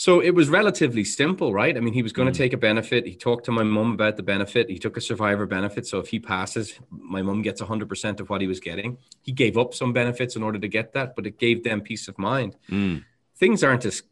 So 0.00 0.20
it 0.20 0.30
was 0.30 0.48
relatively 0.48 1.04
simple, 1.04 1.52
right? 1.52 1.76
I 1.76 1.80
mean, 1.80 1.92
he 1.92 2.02
was 2.02 2.14
going 2.14 2.24
to 2.24 2.32
mm. 2.32 2.42
take 2.42 2.54
a 2.54 2.56
benefit. 2.56 3.06
He 3.06 3.14
talked 3.14 3.44
to 3.44 3.52
my 3.52 3.64
mum 3.64 3.92
about 3.92 4.16
the 4.16 4.22
benefit. 4.22 4.70
He 4.70 4.78
took 4.78 4.96
a 4.96 5.00
survivor 5.00 5.44
benefit. 5.44 5.86
So 5.86 5.98
if 5.98 6.08
he 6.08 6.18
passes, 6.18 6.80
my 6.90 7.20
mum 7.20 7.42
gets 7.42 7.60
100% 7.60 8.18
of 8.18 8.30
what 8.30 8.40
he 8.40 8.46
was 8.46 8.60
getting. 8.60 8.96
He 9.20 9.32
gave 9.32 9.58
up 9.58 9.74
some 9.74 9.92
benefits 9.92 10.36
in 10.36 10.42
order 10.42 10.58
to 10.58 10.68
get 10.68 10.94
that, 10.94 11.14
but 11.14 11.26
it 11.26 11.38
gave 11.38 11.64
them 11.64 11.82
peace 11.82 12.08
of 12.08 12.16
mind. 12.16 12.56
Mm. 12.70 13.04
Things 13.36 13.62
aren't 13.62 13.84
as 13.84 14.02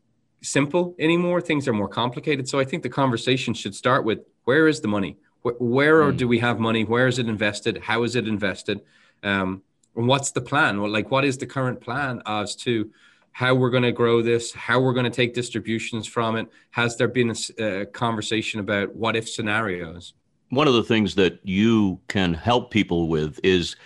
simple 0.40 0.94
anymore. 0.98 1.40
Things 1.40 1.66
are 1.68 1.72
more 1.72 1.88
complicated. 1.88 2.48
So 2.48 2.58
I 2.58 2.64
think 2.64 2.82
the 2.82 2.88
conversation 2.88 3.54
should 3.54 3.74
start 3.74 4.04
with 4.04 4.20
where 4.44 4.68
is 4.68 4.80
the 4.80 4.88
money? 4.88 5.16
Where, 5.42 5.54
where 5.54 6.02
mm. 6.12 6.16
do 6.16 6.28
we 6.28 6.38
have 6.38 6.58
money? 6.58 6.84
Where 6.84 7.06
is 7.06 7.18
it 7.18 7.28
invested? 7.28 7.78
How 7.78 8.02
is 8.02 8.16
it 8.16 8.26
invested? 8.28 8.80
Um, 9.22 9.62
and 9.96 10.06
what's 10.06 10.30
the 10.30 10.40
plan? 10.40 10.80
Well, 10.80 10.90
like, 10.90 11.10
what 11.10 11.24
is 11.24 11.38
the 11.38 11.46
current 11.46 11.80
plan 11.80 12.22
as 12.26 12.54
to 12.56 12.90
how 13.38 13.54
we're 13.54 13.70
going 13.70 13.84
to 13.84 13.92
grow 13.92 14.20
this, 14.20 14.52
how 14.52 14.80
we're 14.80 14.92
going 14.92 15.04
to 15.04 15.10
take 15.10 15.32
distributions 15.32 16.08
from 16.08 16.34
it. 16.36 16.48
Has 16.70 16.96
there 16.96 17.06
been 17.06 17.30
a, 17.30 17.62
a 17.62 17.86
conversation 17.86 18.58
about 18.58 18.96
what 18.96 19.14
if 19.14 19.28
scenarios? 19.28 20.14
One 20.48 20.66
of 20.66 20.74
the 20.74 20.82
things 20.82 21.14
that 21.14 21.38
you 21.44 22.00
can 22.08 22.34
help 22.34 22.72
people 22.72 23.06
with 23.06 23.38
is 23.44 23.76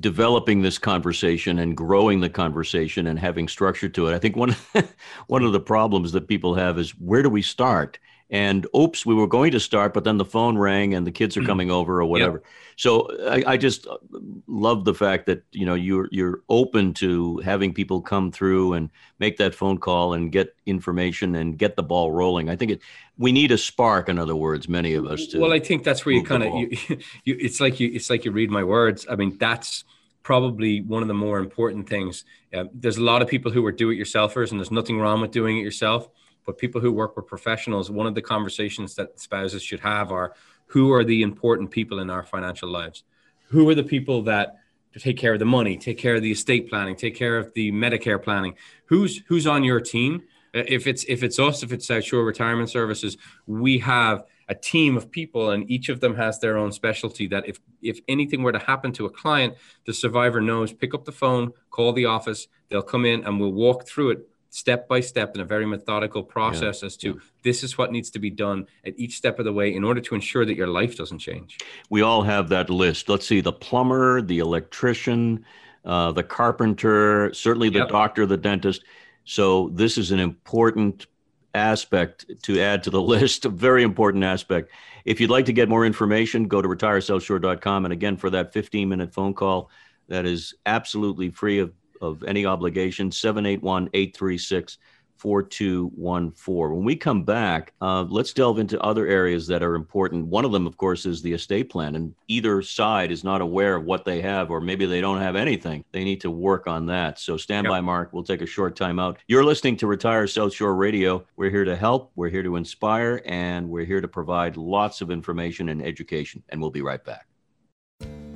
developing 0.00 0.62
this 0.62 0.78
conversation 0.78 1.58
and 1.58 1.76
growing 1.76 2.20
the 2.20 2.28
conversation 2.28 3.06
and 3.06 3.18
having 3.18 3.48
structure 3.48 3.88
to 3.88 4.08
it. 4.08 4.14
I 4.14 4.18
think 4.18 4.36
one 4.36 4.56
one 5.26 5.44
of 5.44 5.52
the 5.52 5.60
problems 5.60 6.12
that 6.12 6.28
people 6.28 6.54
have 6.54 6.78
is 6.78 6.90
where 6.92 7.22
do 7.22 7.30
we 7.30 7.42
start? 7.42 7.98
And 8.30 8.66
oops, 8.76 9.04
we 9.04 9.14
were 9.14 9.26
going 9.26 9.52
to 9.52 9.60
start, 9.60 9.92
but 9.92 10.04
then 10.04 10.16
the 10.16 10.24
phone 10.24 10.56
rang 10.56 10.94
and 10.94 11.06
the 11.06 11.12
kids 11.12 11.36
are 11.36 11.42
mm. 11.42 11.46
coming 11.46 11.70
over 11.70 12.00
or 12.00 12.06
whatever. 12.06 12.38
Yep. 12.38 12.44
So 12.76 13.28
I, 13.28 13.52
I, 13.52 13.56
just 13.56 13.86
uh, 13.86 13.98
love 14.46 14.84
the 14.84 14.94
fact 14.94 15.26
that 15.26 15.44
you 15.52 15.66
know 15.66 15.74
you're 15.74 16.08
you're 16.10 16.42
open 16.48 16.94
to 16.94 17.38
having 17.38 17.74
people 17.74 18.00
come 18.00 18.32
through 18.32 18.72
and 18.72 18.90
make 19.18 19.36
that 19.36 19.54
phone 19.54 19.78
call 19.78 20.14
and 20.14 20.32
get 20.32 20.56
information 20.64 21.34
and 21.34 21.58
get 21.58 21.76
the 21.76 21.82
ball 21.82 22.12
rolling. 22.12 22.48
I 22.48 22.56
think 22.56 22.72
it 22.72 22.80
we 23.18 23.30
need 23.30 23.52
a 23.52 23.58
spark. 23.58 24.08
In 24.08 24.18
other 24.18 24.36
words, 24.36 24.68
many 24.68 24.94
of 24.94 25.06
us. 25.06 25.34
well, 25.34 25.52
I 25.52 25.60
think 25.60 25.84
that's 25.84 26.06
where 26.06 26.14
you 26.14 26.24
kind 26.24 26.42
of 26.42 26.54
you, 26.54 26.68
you 27.24 27.36
it's 27.38 27.60
like 27.60 27.78
you 27.78 27.90
it's 27.92 28.08
like 28.08 28.24
you 28.24 28.32
read 28.32 28.50
my 28.50 28.64
words. 28.64 29.06
I 29.08 29.16
mean, 29.16 29.36
that's 29.38 29.84
probably 30.22 30.80
one 30.80 31.02
of 31.02 31.08
the 31.08 31.14
more 31.14 31.38
important 31.38 31.88
things. 31.88 32.24
Uh, 32.52 32.64
there's 32.72 32.96
a 32.96 33.02
lot 33.02 33.20
of 33.20 33.28
people 33.28 33.52
who 33.52 33.64
are 33.66 33.72
do-it-yourselfers, 33.72 34.50
and 34.50 34.58
there's 34.58 34.70
nothing 34.70 34.98
wrong 34.98 35.20
with 35.20 35.30
doing 35.30 35.58
it 35.58 35.60
yourself 35.60 36.08
but 36.44 36.58
people 36.58 36.80
who 36.80 36.92
work 36.92 37.16
with 37.16 37.26
professionals, 37.26 37.90
one 37.90 38.06
of 38.06 38.14
the 38.14 38.22
conversations 38.22 38.94
that 38.94 39.18
spouses 39.18 39.62
should 39.62 39.80
have 39.80 40.12
are 40.12 40.34
who 40.66 40.92
are 40.92 41.04
the 41.04 41.22
important 41.22 41.70
people 41.70 41.98
in 42.00 42.10
our 42.10 42.22
financial 42.22 42.68
lives? 42.68 43.04
Who 43.48 43.68
are 43.68 43.74
the 43.74 43.84
people 43.84 44.22
that 44.22 44.56
take 44.98 45.16
care 45.16 45.32
of 45.32 45.38
the 45.38 45.44
money, 45.44 45.76
take 45.76 45.98
care 45.98 46.14
of 46.14 46.22
the 46.22 46.32
estate 46.32 46.68
planning, 46.68 46.96
take 46.96 47.14
care 47.14 47.36
of 47.38 47.52
the 47.54 47.72
Medicare 47.72 48.22
planning? 48.22 48.54
Who's 48.86 49.22
who's 49.26 49.46
on 49.46 49.64
your 49.64 49.80
team? 49.80 50.22
If 50.52 50.86
it's 50.86 51.04
if 51.04 51.22
it's 51.22 51.38
us, 51.38 51.62
if 51.62 51.72
it's 51.72 51.86
South 51.86 52.04
Shore 52.04 52.24
Retirement 52.24 52.70
Services, 52.70 53.16
we 53.46 53.78
have 53.78 54.24
a 54.48 54.54
team 54.54 54.96
of 54.96 55.10
people 55.10 55.50
and 55.50 55.68
each 55.70 55.88
of 55.88 56.00
them 56.00 56.14
has 56.14 56.38
their 56.38 56.56
own 56.56 56.72
specialty 56.72 57.26
that 57.26 57.48
if 57.48 57.58
if 57.82 58.00
anything 58.08 58.42
were 58.42 58.52
to 58.52 58.58
happen 58.58 58.92
to 58.92 59.06
a 59.06 59.10
client 59.10 59.54
the 59.86 59.92
survivor 59.92 60.40
knows 60.40 60.72
pick 60.72 60.94
up 60.94 61.04
the 61.04 61.12
phone 61.12 61.52
call 61.70 61.92
the 61.92 62.04
office 62.04 62.48
they'll 62.68 62.82
come 62.82 63.04
in 63.04 63.24
and 63.24 63.40
we'll 63.40 63.52
walk 63.52 63.86
through 63.86 64.10
it 64.10 64.28
step 64.54 64.86
by 64.86 65.00
step 65.00 65.34
in 65.34 65.40
a 65.40 65.44
very 65.44 65.66
methodical 65.66 66.22
process 66.22 66.80
yeah. 66.80 66.86
as 66.86 66.96
to 66.96 67.08
yeah. 67.08 67.14
this 67.42 67.64
is 67.64 67.76
what 67.76 67.90
needs 67.90 68.08
to 68.08 68.20
be 68.20 68.30
done 68.30 68.66
at 68.86 68.94
each 68.96 69.16
step 69.16 69.40
of 69.40 69.44
the 69.44 69.52
way 69.52 69.74
in 69.74 69.82
order 69.82 70.00
to 70.00 70.14
ensure 70.14 70.46
that 70.46 70.54
your 70.54 70.68
life 70.68 70.96
doesn't 70.96 71.18
change. 71.18 71.58
We 71.90 72.02
all 72.02 72.22
have 72.22 72.48
that 72.50 72.70
list. 72.70 73.08
Let's 73.08 73.26
see 73.26 73.40
the 73.40 73.52
plumber, 73.52 74.22
the 74.22 74.38
electrician, 74.38 75.44
uh, 75.84 76.12
the 76.12 76.22
carpenter, 76.22 77.34
certainly 77.34 77.68
the 77.68 77.80
yep. 77.80 77.88
doctor, 77.88 78.26
the 78.26 78.36
dentist. 78.36 78.84
So, 79.24 79.70
this 79.70 79.98
is 79.98 80.12
an 80.12 80.20
important 80.20 81.06
aspect 81.54 82.26
to 82.44 82.60
add 82.60 82.84
to 82.84 82.90
the 82.90 83.02
list, 83.14 83.44
a 83.46 83.48
very 83.48 83.82
important 83.82 84.22
aspect. 84.22 84.70
If 85.04 85.20
you'd 85.20 85.30
like 85.30 85.46
to 85.46 85.52
get 85.52 85.68
more 85.68 85.84
information, 85.84 86.46
go 86.46 86.62
to 86.62 86.68
retiresouthshore.com. 86.68 87.86
And 87.86 87.92
again, 87.92 88.16
for 88.16 88.30
that 88.30 88.52
15 88.52 88.88
minute 88.88 89.12
phone 89.12 89.34
call, 89.34 89.68
that 90.06 90.26
is 90.26 90.54
absolutely 90.64 91.30
free 91.30 91.58
of 91.58 91.72
of 92.04 92.22
any 92.24 92.46
obligation, 92.46 93.10
781 93.10 93.88
836 93.92 94.78
4214. 95.16 96.76
When 96.76 96.84
we 96.84 96.96
come 96.96 97.24
back, 97.24 97.72
uh, 97.80 98.02
let's 98.02 98.32
delve 98.32 98.58
into 98.58 98.80
other 98.82 99.06
areas 99.06 99.46
that 99.46 99.62
are 99.62 99.74
important. 99.74 100.26
One 100.26 100.44
of 100.44 100.52
them, 100.52 100.66
of 100.66 100.76
course, 100.76 101.06
is 101.06 101.22
the 101.22 101.32
estate 101.32 101.70
plan, 101.70 101.94
and 101.94 102.14
either 102.28 102.60
side 102.62 103.10
is 103.10 103.24
not 103.24 103.40
aware 103.40 103.76
of 103.76 103.84
what 103.84 104.04
they 104.04 104.20
have, 104.20 104.50
or 104.50 104.60
maybe 104.60 104.86
they 104.86 105.00
don't 105.00 105.20
have 105.20 105.36
anything. 105.36 105.84
They 105.92 106.04
need 106.04 106.20
to 106.22 106.30
work 106.30 106.66
on 106.66 106.86
that. 106.86 107.18
So 107.18 107.36
stand 107.36 107.64
yep. 107.64 107.70
by, 107.70 107.80
Mark. 107.80 108.12
We'll 108.12 108.22
take 108.22 108.42
a 108.42 108.46
short 108.46 108.76
time 108.76 108.98
out. 108.98 109.18
You're 109.26 109.44
listening 109.44 109.76
to 109.78 109.86
Retire 109.86 110.26
South 110.26 110.52
Shore 110.52 110.74
Radio. 110.74 111.24
We're 111.36 111.50
here 111.50 111.64
to 111.64 111.76
help, 111.76 112.12
we're 112.16 112.28
here 112.28 112.42
to 112.42 112.56
inspire, 112.56 113.22
and 113.24 113.70
we're 113.70 113.86
here 113.86 114.00
to 114.00 114.08
provide 114.08 114.56
lots 114.56 115.00
of 115.00 115.10
information 115.10 115.70
and 115.70 115.82
education. 115.82 116.42
And 116.50 116.60
we'll 116.60 116.70
be 116.70 116.82
right 116.82 117.02
back. 117.02 117.26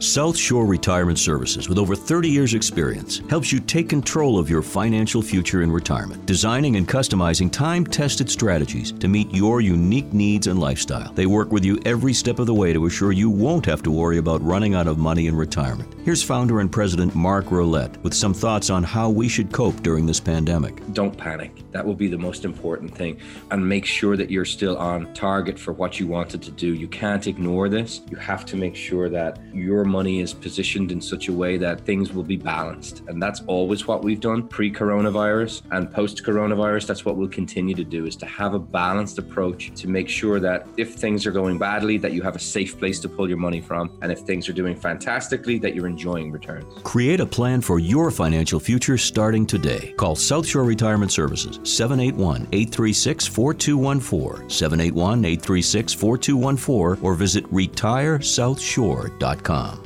South 0.00 0.36
Shore 0.36 0.64
Retirement 0.64 1.18
Services, 1.18 1.68
with 1.68 1.76
over 1.76 1.96
30 1.96 2.28
years' 2.28 2.54
experience, 2.54 3.20
helps 3.28 3.50
you 3.50 3.58
take 3.58 3.88
control 3.88 4.38
of 4.38 4.48
your 4.48 4.62
financial 4.62 5.20
future 5.20 5.62
in 5.62 5.72
retirement, 5.72 6.24
designing 6.24 6.76
and 6.76 6.86
customizing 6.86 7.50
time 7.50 7.84
tested 7.84 8.30
strategies 8.30 8.92
to 8.92 9.08
meet 9.08 9.28
your 9.34 9.60
unique 9.60 10.12
needs 10.12 10.46
and 10.46 10.60
lifestyle. 10.60 11.12
They 11.14 11.26
work 11.26 11.50
with 11.50 11.64
you 11.64 11.80
every 11.84 12.14
step 12.14 12.38
of 12.38 12.46
the 12.46 12.54
way 12.54 12.72
to 12.72 12.86
assure 12.86 13.10
you 13.10 13.28
won't 13.28 13.66
have 13.66 13.82
to 13.82 13.90
worry 13.90 14.18
about 14.18 14.40
running 14.40 14.76
out 14.76 14.86
of 14.86 14.98
money 14.98 15.26
in 15.26 15.34
retirement. 15.34 15.92
Here's 16.04 16.22
founder 16.22 16.60
and 16.60 16.70
president 16.70 17.16
Mark 17.16 17.46
Rolette 17.46 18.00
with 18.04 18.14
some 18.14 18.32
thoughts 18.32 18.70
on 18.70 18.84
how 18.84 19.10
we 19.10 19.28
should 19.28 19.50
cope 19.50 19.82
during 19.82 20.06
this 20.06 20.20
pandemic. 20.20 20.80
Don't 20.92 21.18
panic. 21.18 21.64
That 21.72 21.84
will 21.84 21.96
be 21.96 22.06
the 22.06 22.18
most 22.18 22.44
important 22.44 22.94
thing. 22.94 23.18
And 23.50 23.68
make 23.68 23.84
sure 23.84 24.16
that 24.16 24.30
you're 24.30 24.44
still 24.44 24.76
on 24.78 25.12
target 25.12 25.58
for 25.58 25.72
what 25.72 25.98
you 25.98 26.06
wanted 26.06 26.40
to 26.42 26.52
do. 26.52 26.72
You 26.72 26.86
can't 26.86 27.26
ignore 27.26 27.68
this. 27.68 28.02
You 28.08 28.16
have 28.18 28.46
to 28.46 28.56
make 28.56 28.76
sure 28.76 29.08
that 29.08 29.40
your 29.52 29.87
money 29.88 30.20
is 30.20 30.32
positioned 30.32 30.92
in 30.92 31.00
such 31.00 31.28
a 31.28 31.32
way 31.32 31.56
that 31.58 31.80
things 31.80 32.12
will 32.12 32.22
be 32.22 32.36
balanced. 32.36 33.02
And 33.08 33.22
that's 33.22 33.42
always 33.46 33.86
what 33.86 34.04
we've 34.04 34.20
done 34.20 34.46
pre 34.46 34.70
coronavirus 34.70 35.62
and 35.70 35.92
post 35.92 36.24
coronavirus. 36.24 36.86
That's 36.86 37.04
what 37.04 37.16
we'll 37.16 37.28
continue 37.28 37.74
to 37.74 37.84
do 37.84 38.06
is 38.06 38.16
to 38.16 38.26
have 38.26 38.54
a 38.54 38.58
balanced 38.58 39.18
approach 39.18 39.72
to 39.80 39.88
make 39.88 40.08
sure 40.08 40.40
that 40.40 40.66
if 40.76 40.94
things 40.94 41.26
are 41.26 41.32
going 41.32 41.58
badly, 41.58 41.98
that 41.98 42.12
you 42.12 42.22
have 42.22 42.36
a 42.36 42.40
safe 42.40 42.78
place 42.78 43.00
to 43.00 43.08
pull 43.08 43.28
your 43.28 43.38
money 43.38 43.60
from. 43.60 43.98
And 44.02 44.12
if 44.12 44.20
things 44.20 44.48
are 44.48 44.52
doing 44.52 44.76
fantastically, 44.76 45.58
that 45.58 45.74
you're 45.74 45.86
enjoying 45.86 46.30
returns. 46.30 46.72
Create 46.82 47.20
a 47.20 47.26
plan 47.26 47.60
for 47.60 47.78
your 47.78 48.10
financial 48.10 48.60
future 48.60 48.98
starting 48.98 49.46
today. 49.46 49.94
Call 49.96 50.16
South 50.16 50.46
Shore 50.46 50.64
Retirement 50.64 51.12
Services 51.12 51.60
781 51.68 52.48
836 52.52 53.26
4214, 53.26 54.50
781 54.50 55.24
836 55.24 55.94
4214, 55.94 57.04
or 57.04 57.14
visit 57.14 57.44
retiresouthshore.com. 57.52 59.77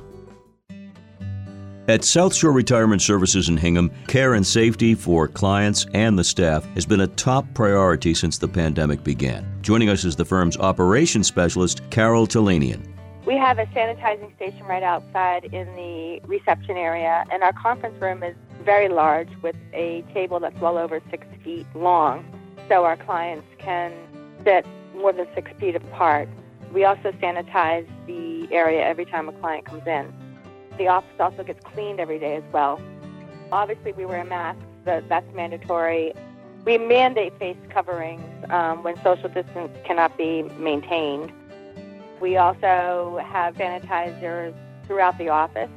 At 1.92 2.04
South 2.04 2.34
Shore 2.34 2.52
Retirement 2.52 3.02
Services 3.02 3.50
in 3.50 3.58
Hingham, 3.58 3.90
care 4.06 4.32
and 4.32 4.46
safety 4.46 4.94
for 4.94 5.28
clients 5.28 5.84
and 5.92 6.18
the 6.18 6.24
staff 6.24 6.64
has 6.72 6.86
been 6.86 7.02
a 7.02 7.06
top 7.06 7.44
priority 7.52 8.14
since 8.14 8.38
the 8.38 8.48
pandemic 8.48 9.04
began. 9.04 9.46
Joining 9.60 9.90
us 9.90 10.02
is 10.02 10.16
the 10.16 10.24
firm's 10.24 10.56
operations 10.56 11.26
specialist, 11.26 11.82
Carol 11.90 12.26
Talanian. 12.26 12.82
We 13.26 13.36
have 13.36 13.58
a 13.58 13.66
sanitizing 13.66 14.34
station 14.36 14.64
right 14.64 14.82
outside 14.82 15.44
in 15.52 15.66
the 15.76 16.22
reception 16.26 16.78
area, 16.78 17.26
and 17.30 17.42
our 17.42 17.52
conference 17.52 18.00
room 18.00 18.22
is 18.22 18.36
very 18.64 18.88
large 18.88 19.28
with 19.42 19.56
a 19.74 20.02
table 20.14 20.40
that's 20.40 20.58
well 20.62 20.78
over 20.78 20.98
six 21.10 21.26
feet 21.44 21.66
long, 21.74 22.24
so 22.70 22.86
our 22.86 22.96
clients 22.96 23.46
can 23.58 23.92
sit 24.44 24.64
more 24.94 25.12
than 25.12 25.26
six 25.34 25.50
feet 25.60 25.76
apart. 25.76 26.30
We 26.72 26.86
also 26.86 27.12
sanitize 27.12 27.86
the 28.06 28.50
area 28.50 28.82
every 28.82 29.04
time 29.04 29.28
a 29.28 29.32
client 29.32 29.66
comes 29.66 29.86
in. 29.86 30.21
The 30.78 30.88
office 30.88 31.20
also 31.20 31.44
gets 31.44 31.60
cleaned 31.64 32.00
every 32.00 32.18
day 32.18 32.36
as 32.36 32.44
well. 32.52 32.80
Obviously, 33.50 33.92
we 33.92 34.04
wear 34.04 34.24
masks, 34.24 34.62
that's 34.84 35.34
mandatory. 35.34 36.12
We 36.64 36.78
mandate 36.78 37.38
face 37.38 37.56
coverings 37.70 38.24
um, 38.50 38.82
when 38.82 38.96
social 39.02 39.28
distance 39.28 39.76
cannot 39.84 40.16
be 40.16 40.42
maintained. 40.58 41.32
We 42.20 42.36
also 42.36 43.20
have 43.24 43.56
sanitizers 43.56 44.54
throughout 44.86 45.18
the 45.18 45.28
office, 45.28 45.70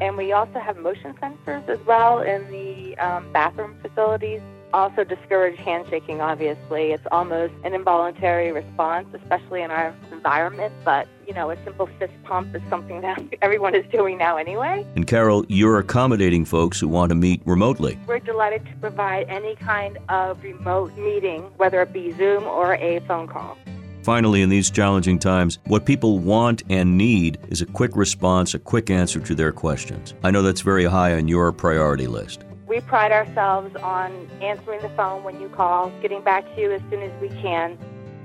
and 0.00 0.16
we 0.16 0.32
also 0.32 0.58
have 0.58 0.76
motion 0.76 1.14
sensors 1.14 1.68
as 1.68 1.78
well 1.86 2.20
in 2.20 2.50
the 2.50 2.98
um, 2.98 3.32
bathroom 3.32 3.76
facilities 3.80 4.40
also 4.72 5.04
discourage 5.04 5.58
handshaking, 5.58 6.20
obviously. 6.20 6.92
It's 6.92 7.06
almost 7.12 7.54
an 7.64 7.74
involuntary 7.74 8.52
response, 8.52 9.06
especially 9.14 9.62
in 9.62 9.70
our 9.70 9.94
environment, 10.10 10.72
but 10.84 11.08
you 11.26 11.34
know, 11.34 11.50
a 11.50 11.64
simple 11.64 11.88
fist 11.98 12.12
pump 12.24 12.54
is 12.54 12.62
something 12.68 13.00
that 13.00 13.22
everyone 13.42 13.74
is 13.74 13.84
doing 13.90 14.18
now 14.18 14.36
anyway. 14.36 14.86
And 14.96 15.06
Carol, 15.06 15.44
you're 15.48 15.78
accommodating 15.78 16.44
folks 16.44 16.80
who 16.80 16.88
want 16.88 17.10
to 17.10 17.14
meet 17.14 17.42
remotely. 17.44 17.98
We're 18.06 18.18
delighted 18.18 18.66
to 18.66 18.74
provide 18.76 19.28
any 19.28 19.56
kind 19.56 19.98
of 20.08 20.42
remote 20.42 20.96
meeting, 20.96 21.42
whether 21.56 21.80
it 21.82 21.92
be 21.92 22.12
Zoom 22.12 22.44
or 22.44 22.74
a 22.74 23.00
phone 23.00 23.28
call. 23.28 23.56
Finally, 24.02 24.42
in 24.42 24.48
these 24.48 24.68
challenging 24.68 25.18
times, 25.18 25.58
what 25.66 25.86
people 25.86 26.18
want 26.18 26.64
and 26.68 26.98
need 26.98 27.38
is 27.48 27.62
a 27.62 27.66
quick 27.66 27.94
response, 27.94 28.52
a 28.52 28.58
quick 28.58 28.90
answer 28.90 29.20
to 29.20 29.34
their 29.34 29.52
questions. 29.52 30.14
I 30.24 30.32
know 30.32 30.42
that's 30.42 30.60
very 30.60 30.84
high 30.84 31.14
on 31.14 31.28
your 31.28 31.52
priority 31.52 32.08
list. 32.08 32.44
We 32.72 32.80
pride 32.80 33.12
ourselves 33.12 33.76
on 33.76 34.30
answering 34.40 34.80
the 34.80 34.88
phone 34.96 35.24
when 35.24 35.38
you 35.42 35.50
call, 35.50 35.90
getting 36.00 36.22
back 36.22 36.42
to 36.54 36.58
you 36.58 36.72
as 36.72 36.80
soon 36.88 37.02
as 37.02 37.12
we 37.20 37.28
can. 37.28 37.76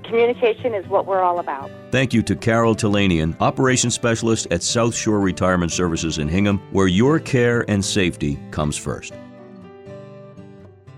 Communication 0.04 0.72
is 0.72 0.86
what 0.86 1.04
we're 1.04 1.20
all 1.20 1.38
about. 1.38 1.70
Thank 1.90 2.14
you 2.14 2.22
to 2.22 2.34
Carol 2.34 2.74
Talanian, 2.74 3.36
Operations 3.40 3.92
Specialist 3.92 4.46
at 4.50 4.62
South 4.62 4.94
Shore 4.94 5.20
Retirement 5.20 5.70
Services 5.70 6.16
in 6.16 6.28
Hingham, 6.28 6.62
where 6.70 6.86
your 6.86 7.20
care 7.20 7.70
and 7.70 7.84
safety 7.84 8.40
comes 8.50 8.78
first. 8.78 9.12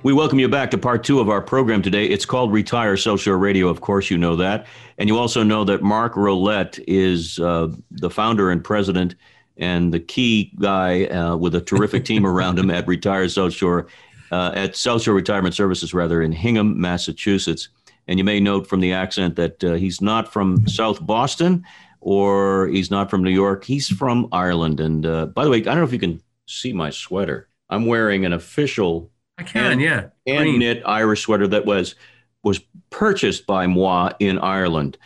We 0.05 0.13
welcome 0.13 0.39
you 0.39 0.49
back 0.49 0.71
to 0.71 0.79
part 0.79 1.03
two 1.03 1.19
of 1.19 1.29
our 1.29 1.43
program 1.43 1.83
today. 1.83 2.05
It's 2.07 2.25
called 2.25 2.53
Retire 2.53 2.97
South 2.97 3.21
Shore 3.21 3.37
Radio. 3.37 3.67
Of 3.67 3.81
course, 3.81 4.11
you 4.11 4.17
know 4.17 4.37
that. 4.37 4.69
And 4.97 5.09
you 5.09 5.19
also 5.19 5.43
know 5.43 5.65
that 5.65 5.83
Mark 5.83 6.15
Rolette 6.15 6.79
is 6.87 7.41
uh, 7.41 7.67
the 7.91 8.11
founder 8.11 8.49
and 8.53 8.63
president 8.63 9.17
and 9.61 9.93
the 9.93 10.01
key 10.01 10.53
guy 10.59 11.05
uh, 11.05 11.37
with 11.37 11.55
a 11.55 11.61
terrific 11.61 12.05
team 12.05 12.27
around 12.27 12.59
him 12.59 12.71
at 12.71 12.89
Retire 12.89 13.29
South 13.29 13.53
Shore, 13.53 13.87
uh, 14.33 14.53
at 14.55 14.75
South 14.75 15.03
Shore 15.03 15.15
Retirement 15.15 15.55
Services, 15.55 15.95
rather, 15.95 16.23
in 16.23 16.33
Hingham, 16.33 16.81
Massachusetts. 16.81 17.69
And 18.09 18.19
you 18.19 18.25
may 18.25 18.41
note 18.41 18.67
from 18.67 18.81
the 18.81 18.93
accent 18.93 19.37
that 19.37 19.63
uh, 19.63 19.75
he's 19.75 20.01
not 20.01 20.33
from 20.33 20.67
South 20.67 21.05
Boston 21.07 21.65
or 22.01 22.67
he's 22.69 22.91
not 22.91 23.11
from 23.11 23.23
New 23.23 23.31
York. 23.31 23.65
He's 23.65 23.89
from 23.89 24.29
Ireland. 24.33 24.81
And 24.81 25.07
uh, 25.07 25.27
by 25.27 25.45
the 25.45 25.51
way, 25.51 25.59
I 25.59 25.61
don't 25.61 25.77
know 25.77 25.85
if 25.85 25.93
you 25.93 25.99
can 25.99 26.21
see 26.47 26.73
my 26.73 26.91
sweater. 26.91 27.49
I'm 27.69 27.87
wearing 27.87 28.25
an 28.25 28.33
official 28.33 29.13
I 29.39 29.43
can, 29.43 29.65
hand, 29.65 29.81
yeah. 29.81 30.07
hand 30.27 30.45
Green. 30.45 30.59
knit 30.59 30.83
Irish 30.87 31.23
sweater 31.23 31.47
that 31.49 31.67
was 31.67 31.95
was 32.43 32.61
purchased 32.89 33.47
by 33.47 33.67
moi 33.67 34.13
in 34.19 34.39
Ireland. 34.39 34.97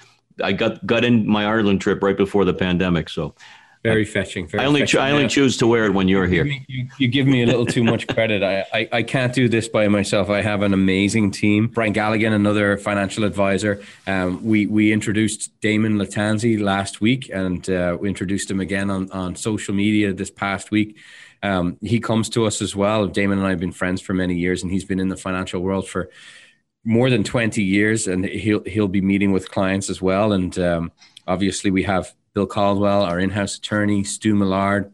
I 0.43 0.53
got 0.53 0.85
got 0.87 1.05
in 1.05 1.27
my 1.27 1.45
Ireland 1.45 1.81
trip 1.81 2.03
right 2.03 2.17
before 2.17 2.45
the 2.45 2.55
pandemic, 2.55 3.09
so 3.09 3.35
Very 3.85 4.07
fetching. 4.07 4.47
Very 4.49 4.65
I 4.65 4.67
only 4.67 4.81
fetching. 4.81 5.01
I 5.01 5.11
only 5.11 5.23
Yeah. 5.25 5.29
choose 5.29 5.59
to 5.59 5.67
wear 5.67 5.85
it 5.85 5.91
when 5.93 6.09
you're 6.09 6.27
here. 6.27 6.43
give 6.45 6.53
me- 6.53 6.65
You, 6.69 6.89
you 6.99 7.09
give 7.09 7.27
me 7.27 7.43
a 7.43 7.47
little 7.47 7.67
too 7.67 7.85
much 7.85 8.07
credit. 8.07 8.43
I, 8.43 8.65
I, 8.73 8.89
I 8.93 9.03
can't 9.03 9.35
do 9.35 9.47
this 9.47 9.69
by 9.69 9.89
myself. 9.89 10.31
I 10.31 10.41
have 10.41 10.63
an 10.63 10.73
amazing 10.73 11.33
team. 11.33 11.67
Brian 11.69 11.93
Galligan, 11.93 12.33
another 12.33 12.79
financial 12.79 13.25
advisor. 13.25 13.83
Um, 14.07 14.43
we 14.43 14.65
we 14.67 14.91
introduced 14.91 15.51
Damon 15.61 15.97
Latanzi 15.99 16.59
last 16.59 17.03
week, 17.03 17.31
and 17.33 17.69
uh, 17.69 17.99
we 18.01 18.09
introduced 18.09 18.51
him 18.51 18.59
again 18.59 18.89
on, 18.91 19.11
on 19.11 19.37
social 19.37 19.75
media 19.75 20.15
this 20.15 20.31
past 20.31 20.71
week. 20.71 20.97
Um, 21.43 21.77
he 21.83 22.01
comes 22.01 22.31
to 22.31 22.47
us 22.47 22.63
as 22.63 22.75
well. 22.75 23.07
Damon 23.07 23.37
and 23.37 23.47
I 23.47 23.51
have 23.51 23.61
been 23.61 23.71
friends 23.73 24.01
for 24.01 24.15
many 24.15 24.35
years, 24.35 24.63
and 24.63 24.73
he's 24.73 24.87
been 24.87 24.99
in 24.99 25.09
the 25.09 25.17
financial 25.19 25.61
world 25.61 25.87
for 25.87 26.09
more 26.87 27.11
than 27.11 27.23
20 27.25 27.63
years 27.63 28.07
and 28.07 28.25
he'll 28.27 28.63
he'll 28.65 28.89
be 28.89 29.01
meeting 29.01 29.33
with 29.33 29.51
clients 29.51 29.89
as 29.89 30.03
well 30.03 30.35
and 30.35 30.59
um, 30.59 30.93
obviously 31.27 31.71
we 31.71 31.83
have 31.83 32.13
bill 32.35 32.47
caldwell 32.47 33.03
our 33.03 33.19
in-house 33.19 33.57
attorney 33.57 34.05
stu 34.05 34.35
millard 34.35 34.93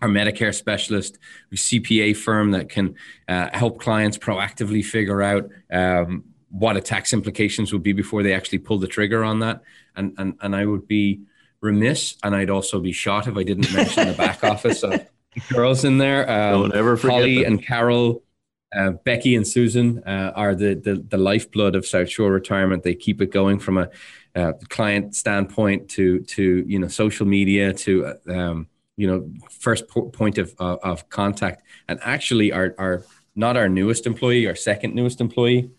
our 0.00 0.08
medicare 0.08 0.54
specialist 0.54 1.18
a 1.52 1.54
cpa 1.54 2.16
firm 2.16 2.52
that 2.52 2.68
can 2.68 2.94
uh, 3.28 3.48
help 3.52 3.80
clients 3.80 4.18
proactively 4.18 4.84
figure 4.84 5.22
out 5.22 5.48
um, 5.72 6.24
what 6.50 6.76
a 6.76 6.80
tax 6.80 7.12
implications 7.12 7.72
would 7.72 7.82
be 7.82 7.92
before 7.92 8.22
they 8.22 8.34
actually 8.34 8.58
pull 8.58 8.78
the 8.78 8.86
trigger 8.86 9.24
on 9.24 9.40
that 9.40 9.62
and 9.96 10.14
and, 10.18 10.34
and 10.40 10.56
i 10.56 10.64
would 10.64 10.86
be 10.86 11.20
remiss 11.60 12.16
and 12.22 12.34
i'd 12.34 12.50
also 12.50 12.80
be 12.80 12.92
shot 12.92 13.26
if 13.26 13.36
i 13.36 13.42
didn't 13.42 13.72
mention 13.72 14.08
the 14.08 14.14
back 14.14 14.42
office 14.54 14.82
of 14.82 15.06
girls 15.52 15.84
in 15.84 15.98
there 15.98 16.28
um, 16.30 16.62
Don't 16.62 16.74
ever 16.74 16.96
forget 16.96 17.16
holly 17.16 17.38
that. 17.38 17.46
and 17.46 17.62
carol 17.64 18.22
uh, 18.74 18.92
Becky 19.04 19.36
and 19.36 19.46
Susan 19.46 20.02
uh, 20.04 20.32
are 20.34 20.54
the, 20.54 20.74
the 20.74 20.94
the 20.94 21.18
lifeblood 21.18 21.74
of 21.74 21.86
South 21.86 22.08
Shore 22.08 22.32
Retirement. 22.32 22.82
They 22.82 22.94
keep 22.94 23.20
it 23.20 23.30
going 23.30 23.58
from 23.58 23.76
a 23.78 23.90
uh, 24.34 24.52
client 24.68 25.14
standpoint 25.14 25.88
to 25.90 26.20
to 26.20 26.64
you 26.66 26.78
know 26.78 26.88
social 26.88 27.26
media 27.26 27.72
to 27.72 28.14
um, 28.28 28.66
you 28.96 29.06
know 29.06 29.30
first 29.50 29.88
po- 29.88 30.08
point 30.10 30.38
of, 30.38 30.54
of 30.58 30.78
of 30.82 31.08
contact. 31.08 31.62
And 31.88 31.98
actually, 32.02 32.52
our 32.52 32.74
our 32.78 33.04
not 33.34 33.56
our 33.56 33.68
newest 33.68 34.06
employee, 34.06 34.46
our 34.46 34.54
second 34.54 34.94
newest 34.94 35.20
employee, 35.20 35.70